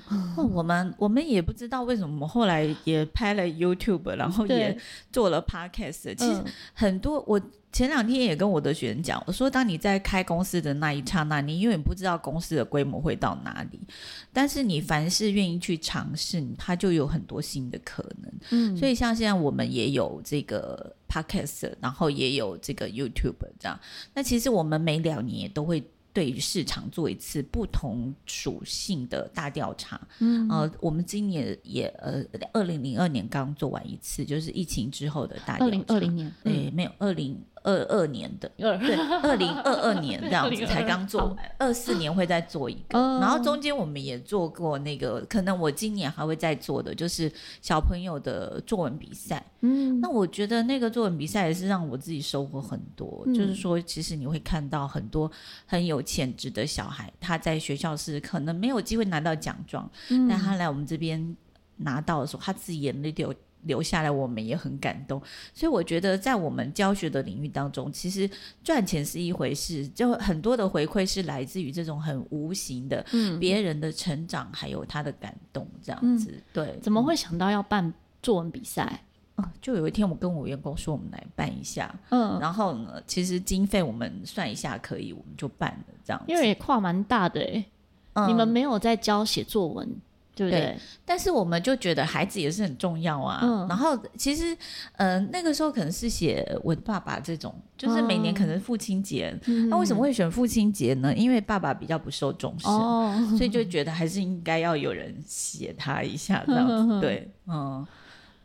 [0.50, 4.76] 我们我们也不知道为什么，我们后来也拍了 YouTube，然后也
[5.12, 6.15] 做了 Podcast。
[6.15, 6.43] 其实
[6.74, 7.39] 很多我。
[7.74, 13.80] 前两天也跟我的学生讲，我说，当你在开公司的那一刹那，你永远不知道公司的规模会到哪里。
[14.32, 18.32] 但是你凡是愿意去尝试，它就有很多新的可能。
[18.52, 23.80] 嗯，所以像现在我们也有这个 Podcast，然后也有这个 YouTube 这样。
[24.14, 25.84] 那其实我们每两年都会。
[26.14, 35.66] 对于市场做一次不同属性的大调查，嗯，呃，我们今年也呃，二零零二年刚做完一次，就是疫情之后的大调查。
[35.66, 37.36] 二零二零年，对，没有二零。
[37.63, 49.43] 二二年的， 对，二零二二年 这样子才刚做完，二四年会再做一个，然后中间我们也做过那个，可能我今年还会再做的，就是小朋友的作文比赛。
[49.62, 55.32] 嗯，那我觉得那个作文比赛也是让我自己收获很多，就是说，其实你会看到很多
[55.65, 59.89] 很有潜质的小孩，他在学校是可能没有机会拿到奖状，
[60.30, 61.36] 但他来我们这边
[61.78, 63.34] 拿到的时候，他自己眼泪都有。
[63.65, 65.21] 留下来，我们也很感动。
[65.54, 68.30] 所以我觉得，在我们教学的领域当中，其实
[68.63, 76.32] 赚钱是一回事，就很多的回馈是来自于这种很无形的，嗯，别人的成长还有他的感动，这样子。
[76.32, 79.04] 嗯、对，怎么会想到要办作文比赛？
[79.38, 86.32] 嗯，就有一天我跟我员工说，我们来办一下，嗯，然后呢，其实经费我们算一下可以，我们就办了这样子。
[86.32, 87.65] 因为也跨蛮大的哎、
[88.13, 89.89] 嗯，你们没有在教写作文。
[90.36, 90.78] 对不对，对？
[91.06, 93.39] 但是我们就觉得孩子也是很重要啊。
[93.43, 94.54] 嗯、然后其实，
[94.98, 99.38] 嗯、呃，那个时候可能是写《我的爸爸》这种，就是每年可能父亲节。
[99.46, 101.13] 嗯、那为什么会选父亲节呢？
[101.15, 106.74] 因为爸爸比较不受重视，哦、所以就觉得还是应该要有人写他一下这样子。
[106.74, 107.88] 嗯、对，嗯，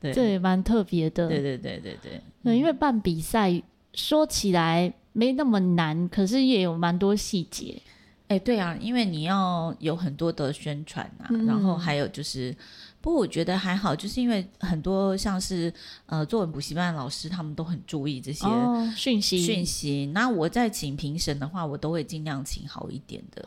[0.00, 1.28] 对，这也蛮特别的。
[1.28, 2.20] 对对对对对。
[2.44, 3.62] 对、因为办比赛
[3.94, 7.80] 说起来没那么难，可是也有蛮多细节。
[8.28, 12.54] 哎、欸，对啊，因为你要有很多的宣传啊、嗯，然后还有就是，
[13.00, 15.72] 不过我觉得还好，就是因为很多像是
[16.04, 18.46] 呃作文补习班的老师，他们都很注意这些
[18.94, 20.10] 讯息讯息。
[20.12, 23.42] 那我在请评审的话，我都会尽量请好一点的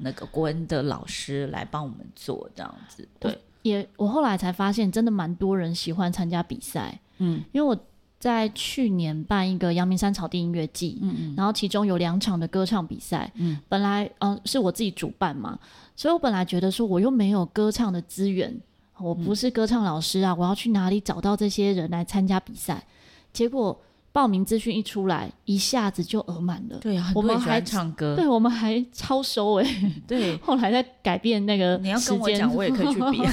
[0.00, 3.08] 那个国文的老师来帮我们做这样子。
[3.18, 7.00] 对，也我后来才发现，真的蛮多人喜欢参加比赛。
[7.16, 7.74] 嗯，因为我。
[8.20, 15.58] 在去年办一个阳明山草地音乐季，嗯嗯，然后其中有两场的歌唱比赛，嗯，本来嗯、呃、是我自己主办嘛，
[15.96, 18.56] 所以我本来觉得说我又没有歌唱的资源，
[18.98, 22.86] 我不是歌唱老师啊，我要去哪里找到这些人来参加比赛？
[23.32, 23.76] 结果。
[24.12, 26.78] 报名资讯一出来，一下子就额满了。
[26.78, 29.92] 对啊，我们还唱歌，对，我们还超收哎、欸。
[30.06, 31.76] 对， 后来再改变那个。
[31.78, 33.22] 你要跟我讲，我也可以去比。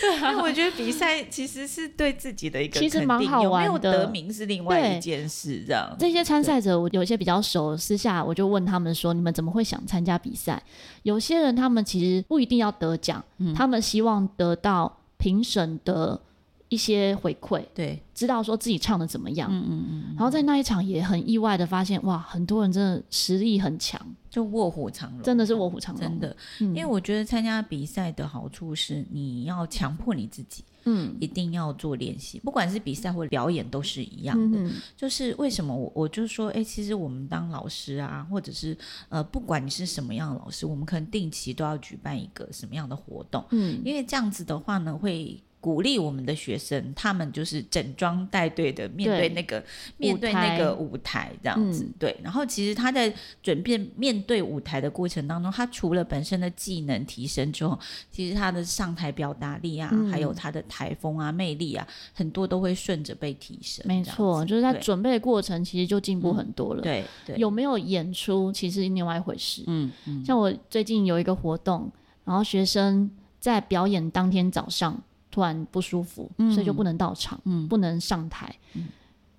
[0.00, 3.66] 对啊，我觉得比赛其实是对自己的一个，其实蛮好玩的。
[3.66, 5.94] 有没有得名是另外一件事，这样。
[5.98, 10.62] 这些参赛者，我有些比较熟，私下我就问他们说：“你们怎么会想参加比赛？”
[11.02, 16.20] 有些人他们其实不一定要得奖、嗯，他们希望得到评审的。
[16.68, 26.68] 一些回馈，对，知道说自己唱的怎么样，嗯嗯嗯，然后在那一场也很意外的发现，哇，很多人真的实力很强，就卧虎藏龙，真的是卧虎藏龙，真的、嗯。
[26.68, 34.58] 因为我觉得参加比赛的好处是，你要强迫你自己，嗯，一定要做练习，不管是比赛或表演都是一样的。
[34.58, 38.76] 嗯、就是为什么我我就说，哎、欸，其实我们当老师啊，或者是
[39.08, 45.42] 呃，不管你是什么样的老师，我们可能定期都要举办一个什么样的活动，嗯，因为这样子的话呢，会。
[45.60, 49.62] 鼓励我们的学生，他们就是整装带队的面对那个
[49.96, 52.16] 面对那个舞台这样子，嗯，对。
[52.22, 57.76] 然后其实他在准备面对舞台的过程当中，他除了本身的技能提升之后，
[58.12, 63.84] 其实他的上台表达力啊，嗯，还有他的台风啊、魅力啊，很多都会顺着被提升。
[63.84, 66.82] 没错，就是在准备的过程，其实就进步很多了。
[66.82, 69.64] 嗯，对对，有没有演出，其实另外一回事。
[69.66, 71.90] 嗯嗯，像我最近有一个活动，
[72.24, 75.02] 然后学生在表演当天早上。
[75.30, 78.54] 突然不舒服，嗯，所以就不能到场，嗯，不能上台。
[78.74, 78.86] 嗯，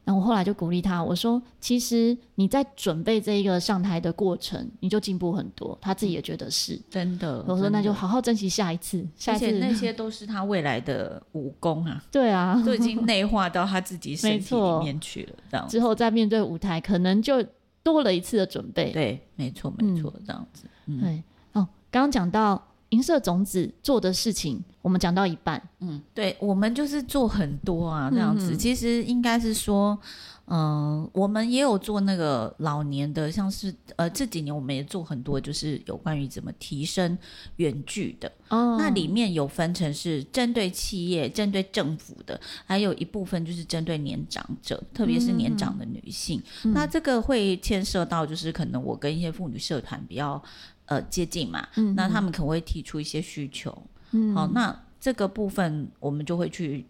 [0.06, 7.44] 然后我后来就鼓励他，我说：“其实你在准备这一个上台的过程，你就进步很多。”他自己也觉得是真的。
[7.48, 15.36] 我说：“那就好好珍惜下一次，下一次那些都是他未来的武功啊。”对啊，都已经内化到他自己身体里面去了。
[15.52, 17.44] 这样之后再面对舞台，可能就
[17.84, 18.92] 多了一次的准备。
[18.92, 20.66] 对，没错，没错，这样子。
[20.88, 21.24] 嗯，对
[21.54, 22.64] 哦，刚刚讲到。
[22.90, 28.54] 银色种子做的事情，我们讲到一半，嗯，对，我们就是做很多啊，这样子。
[28.54, 30.00] 嗯、其实应该是说，
[30.46, 37.18] 嗯、呃，我们也有做那个老年的，像是呃这几年我们也做很多，就是有关于怎么提升
[37.58, 38.32] 远距的。
[38.48, 46.42] 哦，那里面有分成是针对企业、针对政府的，还有一部分就是针对年长者，特别是年长的女性。
[46.64, 50.42] 嗯、那这个会牵涉到，就是可能我跟一些妇女社团比较。
[50.86, 53.72] 呃，接近嘛，嗯，那他们可能会提出一些需求，
[54.12, 56.86] 嗯，好，那这个部分我们就会去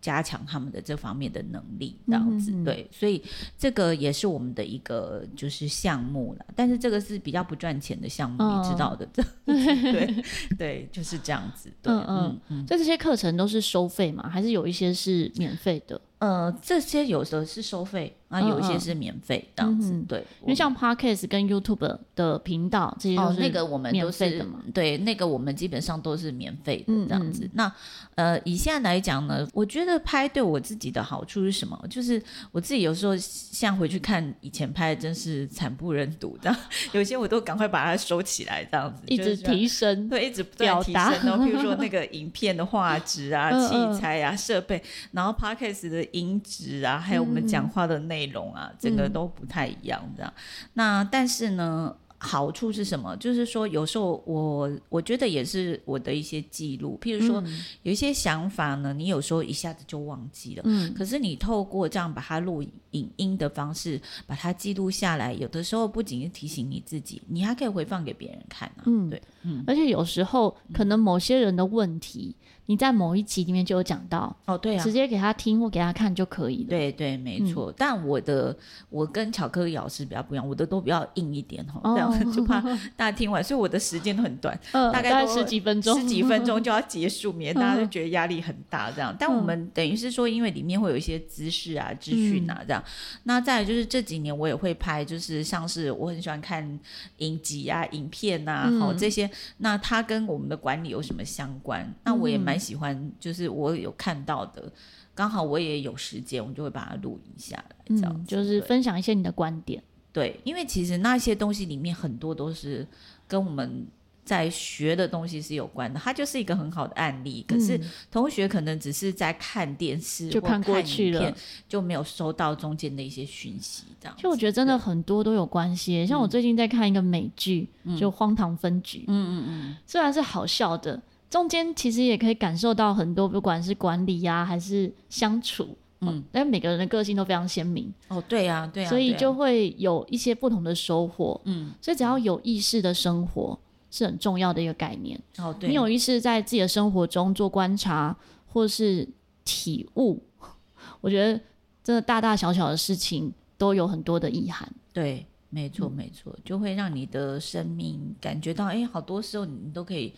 [0.00, 3.22] 加强他们的这方面的能力，这样子，嗯，对，所以
[3.58, 9.06] 这个也是我们的一个就是项目了，但是这个是比较不赚钱的项目，哦，你知道的，
[9.44, 10.24] 对
[10.56, 14.28] 对，就是这样子，对，嗯嗯嗯，所以这些课程都是收费吗？
[14.28, 16.00] 还是有一些是免费的？
[16.18, 18.16] 呃，这些有的是收费。
[18.30, 27.44] 啊，有一些是免费这样子，嗯、对，因为像 Podcast 跟 YouTube 的频道这些哦，那个我们都是对，那个我们基本上都是免费的这样子。
[27.46, 27.72] 嗯、那
[28.14, 31.76] 呃，以现在来讲呢，我觉得拍对我自己的好处是什么？
[31.90, 36.54] 就是我自己有时候像回去看以前拍的，真是惨不忍睹，的
[36.94, 41.02] 有些我都赶快把它收起来，这样子一直提升，对，一直不断提升。
[41.24, 48.19] 然后比如说那 个影片的画质啊、器材啊、设备，然后 Podcast 的音质啊，还有我们讲话的内容。
[48.20, 50.30] 内容啊，整个都不太一样，这样。
[50.74, 53.16] 那但是呢，好处是什么？
[53.16, 56.98] 就是说，有时候我我觉得也是我的一些记录。
[57.00, 60.62] 譬如说，嗯、有一些想法呢，你有时候一下子就忘记了。
[60.66, 60.92] 嗯。
[60.92, 68.82] 可是你透过这样把它录影音的方式把它记录下来，有的时候不仅是提醒你自己，你还可以回放给别人看啊。
[68.84, 69.64] 嗯，对，嗯。
[69.66, 72.36] 而且有时候可能某些人的问题。
[72.66, 76.70] 你在某一集里面就有讲到哦，对啊，直接给他听或给他看就可以了。
[76.70, 77.70] 对对，没错。
[77.70, 78.56] 嗯、但我的
[78.88, 82.60] 我跟巧克力老师比较不一样，我的都比较硬一点哈，哦、这样就怕
[82.96, 89.14] 大家听完，所以我的时间都很短， 呃、大概十几分钟，十几分钟就要结束，免得大家 就觉得压力很大这样。
[89.18, 92.80] 但我们等于是说，因为里面会有一些知识啊、资讯啊这样。
[92.84, 96.78] 嗯、那再来就是这几年我也会拍，就是像是我很喜欢看
[97.16, 99.28] 影集啊、影片啊，好、嗯、这些。
[99.58, 101.92] 那它跟我们的管理有什么相关？
[102.04, 103.48] 那我也蛮喜欢，就是。
[103.50, 104.72] 我有看到的，
[105.14, 109.82] 刚好我也有时间，我就会把它录影下来，这样、嗯、就是分享一些你的观点。
[110.12, 112.86] 对，因为其实那些东西里面很多都是
[113.26, 113.84] 跟我们
[114.24, 117.44] 在学的东西是有关的，它就是一个很好的案例。
[117.46, 117.78] 可是
[118.10, 121.34] 同学可能只是在看电视就看过去了，
[121.68, 123.84] 就没有收到中间的一些讯息。
[124.00, 126.06] 这样，就我觉得真的很多都有关系。
[126.06, 128.98] 像我最近在看一个美剧，嗯、就《荒唐分局》。
[129.08, 131.02] 嗯嗯嗯，虽然是好笑的。
[131.30, 137.90] 中间其实也可以感受到很多，不管是管理呀、啊，还是相处，嗯，但每个人的个性都非常鲜明。
[138.08, 141.40] 哦，对呀、啊，对呀、啊，所以就会有一些不同的收获。
[141.44, 143.56] 嗯，所以只要有意识的生活
[143.92, 145.18] 是很重要的一个概念。
[145.38, 148.16] 哦，对，你有意识在自己的生活中做观察
[148.46, 149.08] 或是
[149.44, 150.20] 体悟，
[151.00, 151.40] 我觉得
[151.84, 154.68] 真的大大小小的事情都有很多的意涵。
[154.92, 160.12] 对，没错，没错，就会让你的生命感觉到，哎，好多时候你都可以。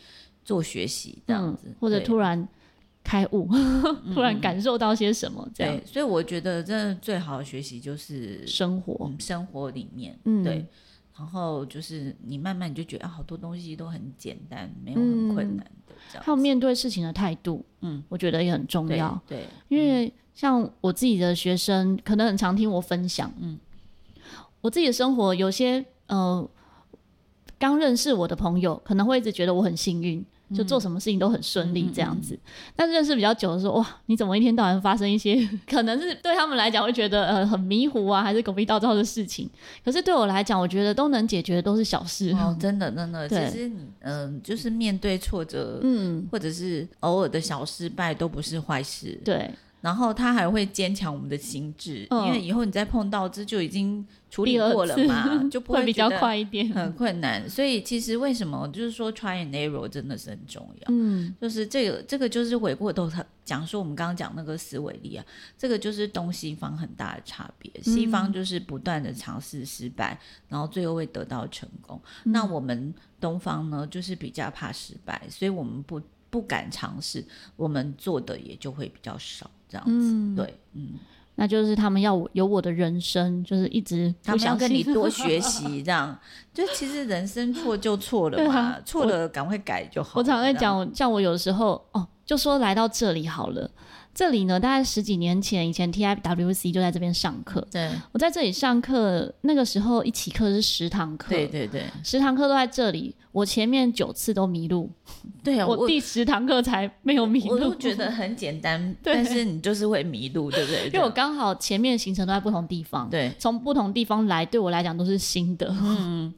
[0.44, 2.48] 做学习这样子，嗯、或者突然
[3.04, 3.48] 开悟，
[4.14, 5.76] 突然感受到些什么这样。
[5.76, 10.66] 对，所以我觉得真的最好的学习就是生活，嗯、生活里面，嗯、对。
[11.14, 16.24] 然后就是你慢慢你就觉得好多东西都很简单，没有很困难的这样。
[16.24, 19.20] 还有面对事情的态度，嗯，我觉得也很重要。
[19.28, 23.58] 对，对，因为像我自己的学生，可能很常听我分享，嗯，
[24.62, 26.48] 我自己的生活有些呃。
[27.62, 32.34] 刚认识我的朋友可能会一直觉得我很幸运，就做什么事情都很顺利这样子。
[32.34, 39.48] 嗯嗯嗯、但是认识比较久的时候，哇，你怎么一天到晚发生一些可能是对他们来讲会觉得呃很迷糊啊，还是狗屁倒灶的事情？
[39.84, 42.32] 可是对我来讲，我觉得都能解决的都是小事。
[42.32, 49.16] 哦， 真的真的，对其实你嗯、呃，就是面对挫折，嗯，或者是偶尔的小失败，都不是坏事。
[49.24, 49.48] 对。
[49.82, 57.50] 然后他还会坚强我们的心智，嗯、因为以后你再碰到这就已经处理过了嘛，就 不会，会比较快一点，很困难。
[57.50, 65.24] 所以其实为什么就是说 try and error 真的是很重要，嗯，就是这个这个就是回过头他讲说我们刚刚讲那个思维力啊，
[65.58, 67.70] 这个就是东西方很大的差别。
[67.82, 70.16] 西方就是不断的尝试失败，
[70.48, 72.00] 然后最后会得到成功。
[72.24, 77.24] 嗯、那我们东方呢，就是比较怕失败，所以我们不不敢尝试，
[77.56, 79.50] 我们做的也就会比较少。
[79.72, 80.90] 这样子，嗯、对，嗯，
[81.36, 86.14] 那就是他们要有我的人生，就是一直他们要跟你多 学习，这样，
[86.52, 90.20] 就其实人生错就错了嘛，错、啊、了赶快改就好。
[90.20, 93.70] 我常在讲，像我有时候哦，就说来到这里好了。
[94.14, 97.66] 这里呢，大概十几年前，以前 TIWC 就在这边上课。
[97.70, 101.30] 对，我在这里上课，那个时候一起课是十堂课。
[101.30, 103.14] 对对对，十堂课都在这里。
[103.32, 104.90] 我前面九次都迷路。
[105.42, 107.54] 对啊，我第十堂课才没有迷路。
[107.54, 110.86] 我都觉得很简单， 对但是你就是会迷路，对不对？
[110.88, 113.08] 因为我刚好前面行程都在不同地方。
[113.08, 115.74] 对，从不同地方来，对我来讲都是新的。
[115.80, 116.34] 嗯，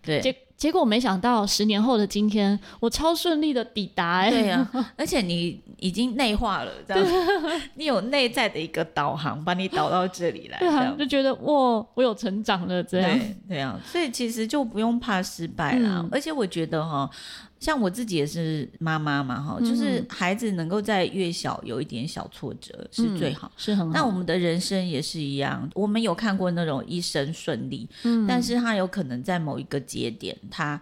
[0.00, 0.20] 对。
[0.22, 0.32] 结
[0.72, 4.20] 果没想到，十年后的今天，我超顺利的抵达。
[4.20, 16.00] 欸，对呀、啊，而且你已经内化了，这样，对你有内在的一个导航，把你导到这里来， 对啊，就觉得哇，我有成长了，这样，对，对啊，所以其实就不用怕失败啦。
[16.02, 17.10] 嗯、而且我觉得哈。
[17.58, 23.92] 像我自己也是妈妈嘛，哈，就是孩子能够在越小有一点小挫折是最好，嗯、是很好。
[23.92, 30.80] 那我们的人生也是一样，我们有看过那种一生顺利，嗯，但是他有可能在某一个节点，他。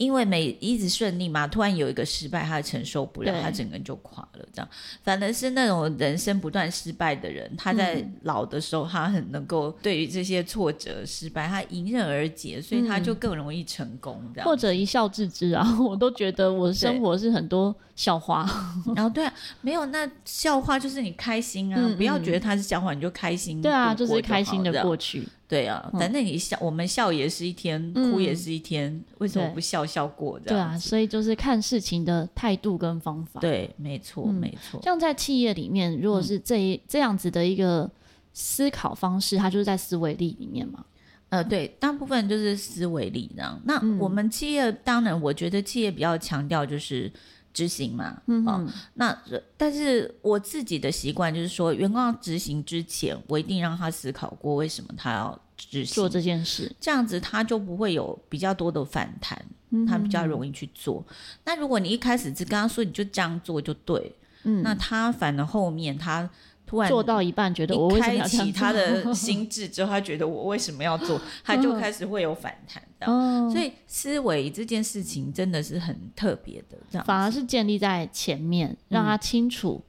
[0.00, 4.48] 因为每一直顺利嘛，突然有一个失败，他承受不了，他整个人就垮了。
[4.50, 4.68] 这样，
[5.02, 14.24] 反而是那种人生不断失败的人，他在老的时候，他很能够对于这些挫折、失败，他迎刃而解，所以他就更容易成功。
[14.34, 18.48] 这样，或者一笑置之啊， 我都觉得我生活是很多笑话。
[18.96, 23.60] 然 后对啊，没有那笑话就是你开心啊，不要觉得他是笑话，你就开心。
[23.60, 25.28] 对啊，就是开心的过去。
[25.50, 30.70] 对啊，反正你笑，嗯、我们笑也是一天，哭也是一天，嗯、为什么不笑笑过这样？
[30.70, 33.40] 对啊，所以就是看事情的态度跟方法。
[33.40, 34.80] 对，没错，嗯、没错。
[34.82, 37.90] 像在企业里面，如果是这一、嗯、这样子的一个
[38.32, 40.84] 思考方式，它就是在思维力里面嘛。
[41.30, 43.60] 呃，对，大部分就是思维力这样。
[43.64, 47.12] 那我们企业、嗯、当然，我觉得企业比较强调就是
[47.52, 48.20] 执行嘛。
[48.26, 49.16] 嗯那
[49.56, 61.04] 但是我自己的习惯就是说，员工要执行之前，我一定让他思考过为什么他要执行做这件事，这样子他就不会有比较多的反弹，嗯、他比较容易去做。
[61.44, 66.28] 那如果你一开始只跟他说你就这样做就对，嗯，那他反而后面他。
[66.70, 73.10] 突然做到一半，觉得我开启他的 心智之后，他觉得我为什么要做，他就开始会有反弹的。
[73.10, 79.82] 哦、所以思维这件事情真的是很特别的，这样反而是建立在前面，让他清楚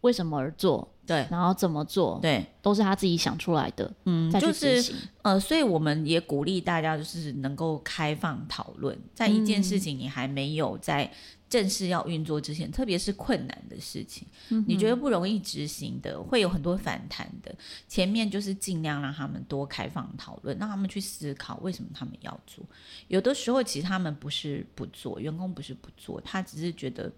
[0.00, 3.92] 为什么而做，对、嗯，然后怎么做，对，都是他自己想出来的。
[4.06, 11.12] 嗯，就是呃，所以我们也鼓励大家，就是能够开放讨论，在一件事情你还没有在。
[11.54, 17.54] 正式要运作之前，特别是困难的事情，嗯、你觉得不容易执行的，会有很多反弹的。
[17.86, 22.64] 前面就是尽量让他们多开放讨论，让他们去思考为什么他们要做。
[23.06, 27.08] 有的时候其实他们不是不做，员工不是不做，他只是觉得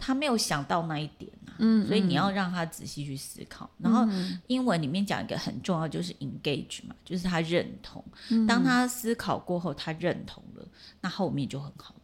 [0.00, 1.54] 他没有想到那一点啊。
[1.58, 3.70] 嗯，所以你要让他仔细去思考。
[3.78, 4.04] 嗯、然后
[4.48, 8.04] 英文里面讲一个很重要，就是 engage 嘛，就是他认同。
[8.48, 10.66] 当他思考过后，他认同了，
[11.00, 11.94] 那后面就很好。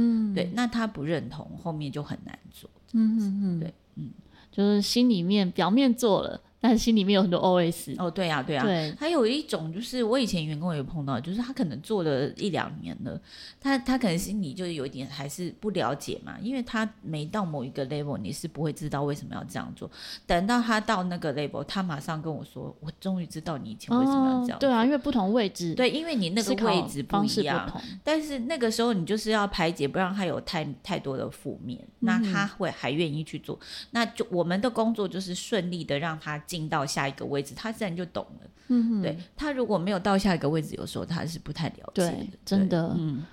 [0.00, 2.68] 嗯，对，那他不认同，后面就很难做。
[2.92, 4.10] 嗯嗯嗯，对，嗯，
[4.50, 6.40] 就是心里面表面做了。
[6.60, 13.18] 但是心里面有很多 OS 哦，对呀、啊，对呀、啊，对，还有一种就是我以前员工也碰到，就是他可能做了一两年了，
[13.58, 19.90] 他他可能心里就是有一点还是不了解嘛，因为他没到某一个 level，你是不会知道为什么要这样做。
[20.26, 24.54] 等到他到那个 level，他马上跟我说：“我终于知道你以前为什么要这样做。
[24.56, 33.56] 哦”对啊，因为不同位置，对，因为你那个位置不一样，但是那个时候你就是要排解，不让他有太太多的负面，那他会还愿意去做。
[33.56, 36.38] 嗯、那就我们的工作就是顺利的让他。
[36.50, 38.50] 进到下一个位置，他自然就懂了。
[38.66, 42.10] 嗯，对，他如果没有到下一个位置，有时候他是不太了解的。
[42.10, 43.24] 对，真的，嗯，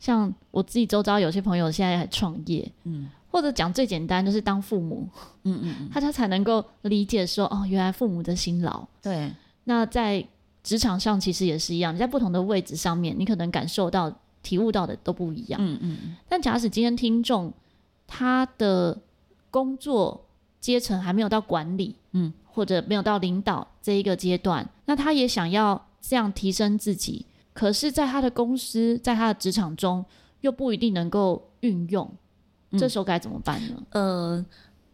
[0.00, 5.08] 像我自己周遭有些朋友现在还创业，嗯，或者讲最简单就是当父母，
[5.44, 8.84] 嗯嗯嗯， 他他才能够理解说，哦，原来父母的辛劳。
[9.00, 10.26] 对，那在
[10.64, 14.12] 职场上其实也是一样，你在不同的位置上面，你可能感受到、
[14.42, 15.60] 体悟到的都不一样。
[15.62, 17.52] 嗯嗯，但假使今天听众
[18.08, 18.98] 他的
[19.52, 20.24] 工作
[20.60, 22.32] 阶层还没有到管理，嗯。
[22.54, 30.04] 或者没有到领导这一个阶段，那他也想要这样提升自己，可是，在他的公司，在他的职场中，
[30.42, 32.08] 又不一定能够运用，
[32.70, 33.82] 嗯、这时候该怎么办呢？
[33.90, 34.46] 呃，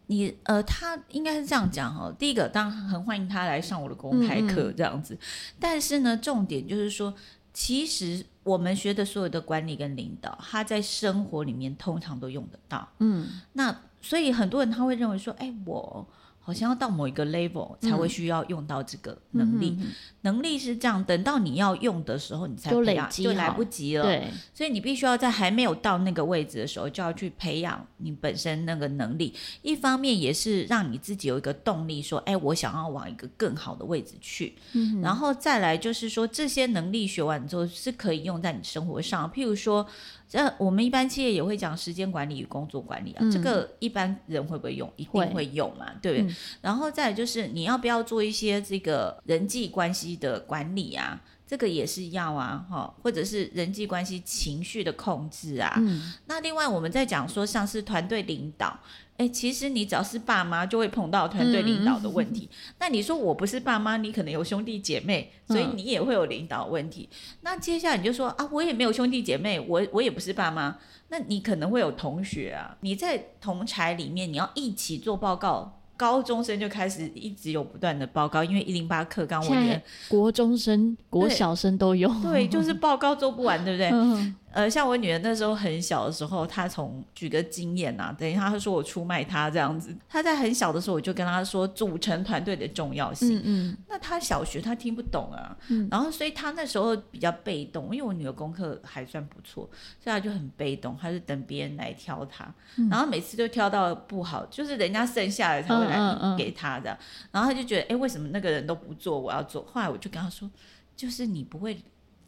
[0.06, 2.11] 你呃，他应该是这样讲哈。
[2.18, 5.20] 第一个，当然很欢迎他来上我的公开课这样子，嗯嗯，
[5.61, 7.12] 但是呢，重点就是说，
[7.52, 12.88] 其实我们学的所有的管理跟领导，他在生活里面通常都用得到。
[13.00, 16.06] 嗯，那所以很多人他会认为说，哎，我。
[16.51, 19.86] 好像要到某一个 level 才会需要用到这个能力，嗯、
[20.22, 24.02] 能力是这样，等到你要用的时候，你才培养就来不及了。
[24.02, 29.34] 对，所以你必须要在还没有到那个位置的时候，就要去培养你本身那个能力。
[29.62, 34.54] 一方面也是让你自己有一个动力，说，哎，我想要往一个更好的位置去。
[34.72, 39.86] 嗯，然后再来就是说，这些能力学完之后是可以用在你生活上，譬如说。
[40.32, 44.88] 这我们一般企业也会讲时间管理与工作管理啊，嗯、这个一般人会不会用？
[44.94, 46.30] 一定会用嘛，对不对？
[46.30, 51.20] 嗯、然后再来就是你要不要做一些这个人际关系的管理啊？
[51.46, 55.74] 这个也是要啊，哈，或者是人际关系情绪的控制啊。
[55.78, 58.78] 嗯、那另外我们在讲说像是团队领导。
[59.16, 62.48] 哎，其实你只要是爸妈，就会碰到团队领导的问题。
[62.50, 67.08] 嗯嗯、那你说我不是爸妈，你可能有兄弟姐妹，所以你也会有领导问题。
[67.11, 72.76] 嗯、那接下来你就说啊，我也没有兄弟姐妹，我我也不是爸妈，那你可能会有同学啊。
[72.80, 75.80] 你在同才里面，你要一起做报告。
[76.01, 82.11] 高中生就开始一直有不断的报告，因为一零八课纲，我觉得国中生、国小生都有。
[82.22, 83.90] 对，就是报告做不完，对不对？
[83.92, 89.94] 嗯呃，像我女儿那时候很小的时候，她从举个经验呐、啊，等于她说我出卖她这样子。
[90.09, 93.38] 她在很小的时候，我就跟她说组成团队的重要性。
[93.38, 99.68] 嗯，嗯那她小学她听不懂啊，嗯、然后所以她那时候比较被动，因为我女儿功课还算不错，
[100.03, 106.98] 所以她就很被动，她是等别人来挑她，嗯、然后每次都挑到不好，就是人家剩下的才会来给她的。
[107.30, 109.64] 然后她就觉得，哎，为什么那个人都不做，我要做？
[109.72, 110.51] 后来我就跟她说，
[110.96, 111.80] 就是你不会。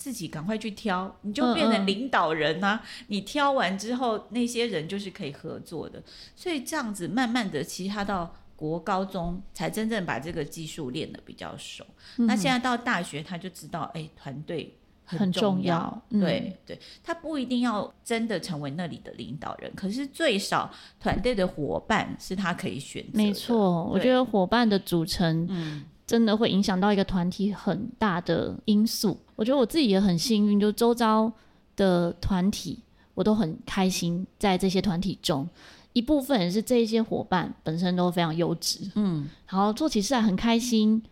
[0.03, 2.83] 自己赶快去挑，你就变成领导人呐、啊！
[2.83, 6.03] 嗯嗯，你挑完之后，那些人就是可以合作的。
[6.35, 11.87] 所以这样子，慢慢的，其实他到国高中才真正把这个技术练得比较熟。
[12.17, 16.03] 嗯、那现在到大学，他就知道，哎，团队很重要。
[16.11, 23.19] 重要对、嗯、对，他不一定要真的成为那里的领导人，可是最少团队的伙伴是他可以选择的。
[23.19, 25.85] 没错，我觉得伙伴的组成，嗯。
[26.07, 29.19] 真的会影响到一个团体很大的因素。
[29.37, 31.33] 我觉得我自己也很幸运，就周遭
[31.77, 32.79] 的团体，
[33.15, 35.49] 我都很开心在这些团体中。
[35.95, 41.03] 一部分也是这些伙伴本身都非常优质，嗯，然后做起事来很开心，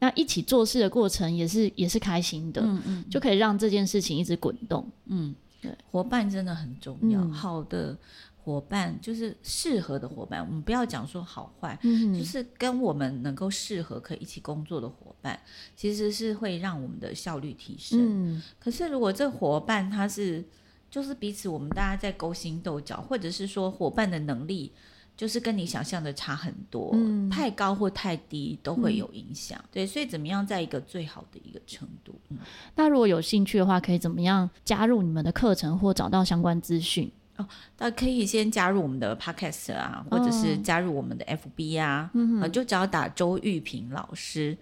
[0.00, 5.32] 那一起做事的过程也是也是开心的，嗯嗯，就可以让这件事情一直滚动，嗯，
[5.62, 7.96] 对，伙伴真的很重要，嗯、好的
[8.44, 15.40] 伙伴就是适合的伙伴，我们不要讲说好坏，嗯，就是跟我们能够适合可以一起工作的伙伴，
[15.74, 17.98] 其实是会让我们的效率提升，
[18.36, 20.44] 嗯，可是如果这伙伴他是。
[20.90, 24.70] 就是彼此，我们大家在勾心斗角，或者是说伙伴的能力，
[25.16, 29.58] 就是跟你想象的差很多，嗯，太高或太低都会有影响。
[29.58, 32.14] 嗯，对，所以怎么样在一个最好的一个程度？
[32.28, 32.38] 嗯，
[32.76, 37.10] 那如果有兴趣的话，可以怎么样加入你们的课程或找到相关资讯？
[37.36, 37.46] 哦，
[37.78, 44.56] 那可以先加入我们的 Podcast 啊，或者是加入我们的 FB 啊，嗯，啊，就只要打周玉萍老师。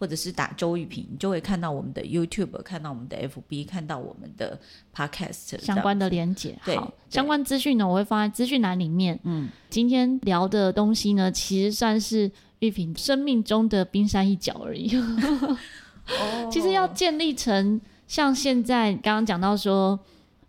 [0.00, 4.56] 或者是打周玉萍，你就会看到我们的 YouTube，看到我们的 FB，看到我们的
[4.94, 6.56] Podcast 相关的连接。
[6.66, 9.18] 好，相关资讯呢，我会放在资讯栏里面。
[9.24, 14.88] 嗯，今天聊的东西呢，其实算是玉萍生命中的冰山一角而已。
[16.06, 19.98] 哦，其实要建立成像现在刚刚讲到说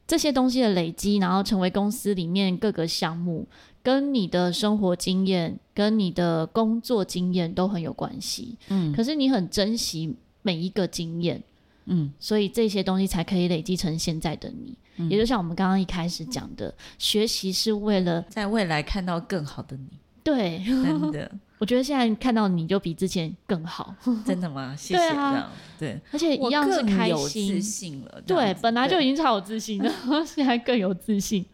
[0.10, 3.48] 这些东西的累积，然后成为公司里面各个项目。
[3.82, 11.42] 跟你的生活经验、跟你的工作经验都很有关系，嗯，可是你很珍惜每一个经验，
[11.86, 14.76] 嗯，所以这些东西才可以累积成现在的你。
[14.98, 19.88] 嗯，也就像我们刚刚一开始讲的，嗯，学习是为了在未来看到更好的你。
[20.22, 23.94] 对，真的，我觉得现在看到你就比之前更好。
[24.26, 24.74] 真的吗？
[24.80, 24.98] 谢谢。
[24.98, 28.22] 对啊，对，而且一样是开心，自信了。
[28.26, 29.94] 对，本来就已经超有自信了，
[30.26, 31.46] 现在更有自信。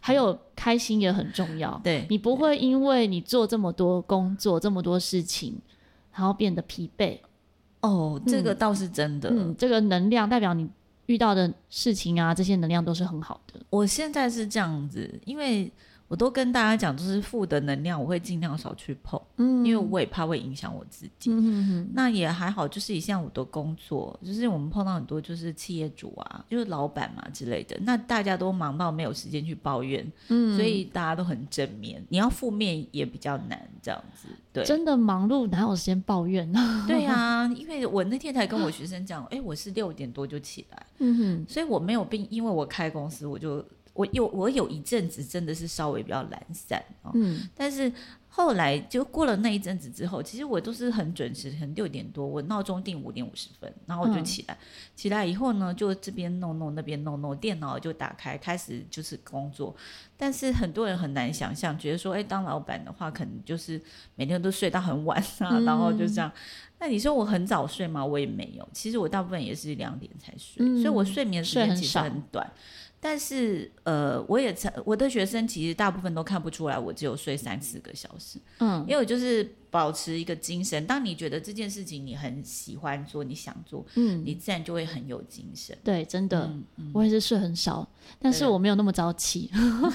[0.00, 5.54] 还有开心也很重要，对，你不会因为你做这么多工作、这么多事情，
[6.14, 7.18] 然后变得疲惫。
[7.80, 9.28] 哦，这个倒是真的。
[9.30, 10.68] 嗯，这个能量代表你
[11.06, 13.60] 遇到的事情啊，这些能量都是很好的。
[13.68, 15.70] 我现在是这样子，因为。
[16.08, 21.30] 我都跟大家讲，就是负的能量，我会尽量少去碰，嗯，因为我也怕会影响我自己。
[21.30, 32.04] 嗯哼哼，那也还好，就是以像我的工作，就是我们碰到很多就是企业主啊，就是老板嘛之类的，那大家都忙到没有时间去抱怨，嗯，所以大家都很正面。
[32.08, 36.60] 你要负面也比较难，这样子，对，真的忙碌哪有时间抱怨呢？
[36.86, 43.64] 对啊，因为我那天才跟我学生讲，哎，我是六点多就起来，嗯哼，所以我没有病，因为我开公司我就。
[43.96, 47.90] 我有我有一阵子真的是稍微比较懒散哦，嗯，但是
[48.28, 54.58] 后来就过了那一阵子之后，其实我都是很准时，很六点多，我闹钟定五点五十分，然后我就起来，嗯、
[54.94, 59.74] 起来以后呢，就这边弄弄那边弄弄，电脑就打开，开始就是工作。
[60.18, 63.80] 但是很多人很难想象，觉得说，哎，当老板的话，可能就是
[64.16, 66.30] 每天都睡到很晚啊，嗯、然后就这样。
[66.78, 68.04] 那你说我很早睡吗？
[68.04, 72.46] 我也没有，其实我大部分也是两点才睡，嗯、所以我睡眠时间其实很短。
[72.98, 78.38] 但是，呃，我也曾我的学生其实大部分都看不出来，我只有睡三四个小时。
[78.58, 80.84] 嗯，因为我就是保持一个精神。
[80.86, 85.76] 当你觉得这件事情你很喜欢做，你想做，嗯，你自然就会很有精神。
[85.84, 87.86] 对，真的，嗯嗯、我也是睡很少，
[88.18, 89.50] 但是我没有那么早起。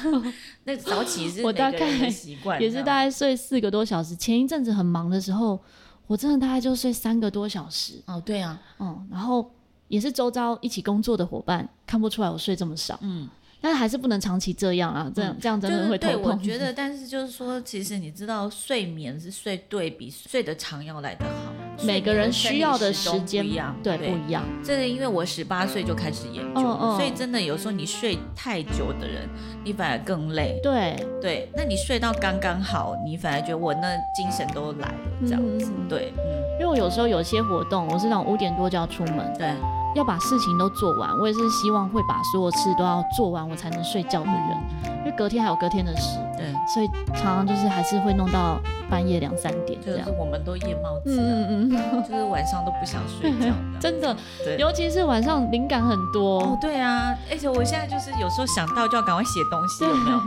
[0.64, 4.16] 那早起是我大概习惯，也是大概睡四个多小时。
[4.16, 5.60] 前一阵子很忙的时候，
[6.08, 8.02] 我真的大概就睡三个多小时。
[8.06, 9.52] 哦，对啊，嗯，然后。
[9.92, 13.28] 也是周遭一起工作的伙伴看不出来我睡这么少，嗯，
[13.60, 16.24] 但是还是不能长期这样啊，这样、嗯、这样真的会头痛。
[16.24, 21.52] 对，我觉得， 但是就是说，其实你知道，睡眠是睡对比睡得长要来得好。
[21.84, 24.44] 每个人需要的时间不一样，对，不一样。
[24.64, 26.62] 这个因为我十八岁就开始研究，
[26.96, 29.28] 所以真的有时候你睡太久的人，
[29.66, 30.60] 你反而更累。
[30.64, 35.72] 对对，那你睡到刚刚好，你反而觉得我那精神都来了，这样子。
[35.90, 36.22] 对，嗯，
[36.60, 39.52] 因为我有时候有些活动，我是那种五点多就要出门，对。
[39.96, 44.58] 要把事情都做完，我也是希望会把所有事都要做完，我才能睡觉的人。
[45.04, 50.06] 因为隔天还有隔天的事，对，所以常常就是还是会弄到半夜两三点这样。
[50.06, 54.16] 就是我们都夜猫子，嗯嗯嗯， 就是晚上都不想睡觉， 真的，
[54.60, 56.42] 尤其是晚上灵感很多。
[56.44, 60.20] 哦，对啊，而且我现在就是有时候想到就要赶快写东西，有没有？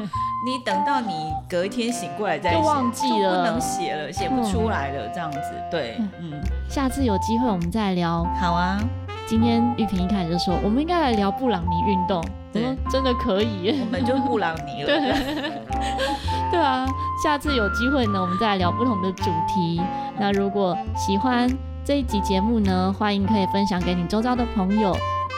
[0.45, 5.39] 你等到你隔一天醒过来再写，就忘记了，不能写了，写不出来了，这样子。
[5.71, 6.33] 对，嗯，
[6.69, 8.25] 下次有机会我们再聊。
[8.41, 8.77] 好啊。
[9.27, 12.23] 今天玉萍一开始就说，我们应该来聊布朗尼运动。
[12.53, 14.87] 对，真的可以，我们就布朗尼了。
[14.87, 15.01] 对，
[16.53, 16.87] 对啊，
[17.23, 19.81] 下次有机会呢，我们再来聊不同的主题。
[20.19, 21.51] 那如果喜欢
[21.85, 24.95] 这一集节目呢，欢迎可以分享给你周遭的朋友，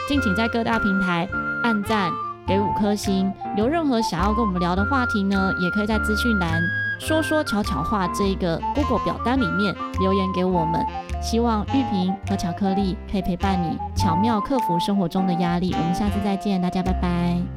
[0.07, 1.27] 敬请在各大平台
[1.63, 2.11] 按赞，
[2.45, 3.33] 给五颗星。
[3.55, 6.61] 有任何想要跟我们聊的话题呢，也可以在资讯栏
[6.99, 10.85] 说说悄悄话这个 Google 表单里面留言给我们。
[11.21, 15.73] 希望玉瓶和巧克力可以陪伴你，巧妙克服生活中的压力。
[15.73, 17.56] 我们下次再见，大家拜拜。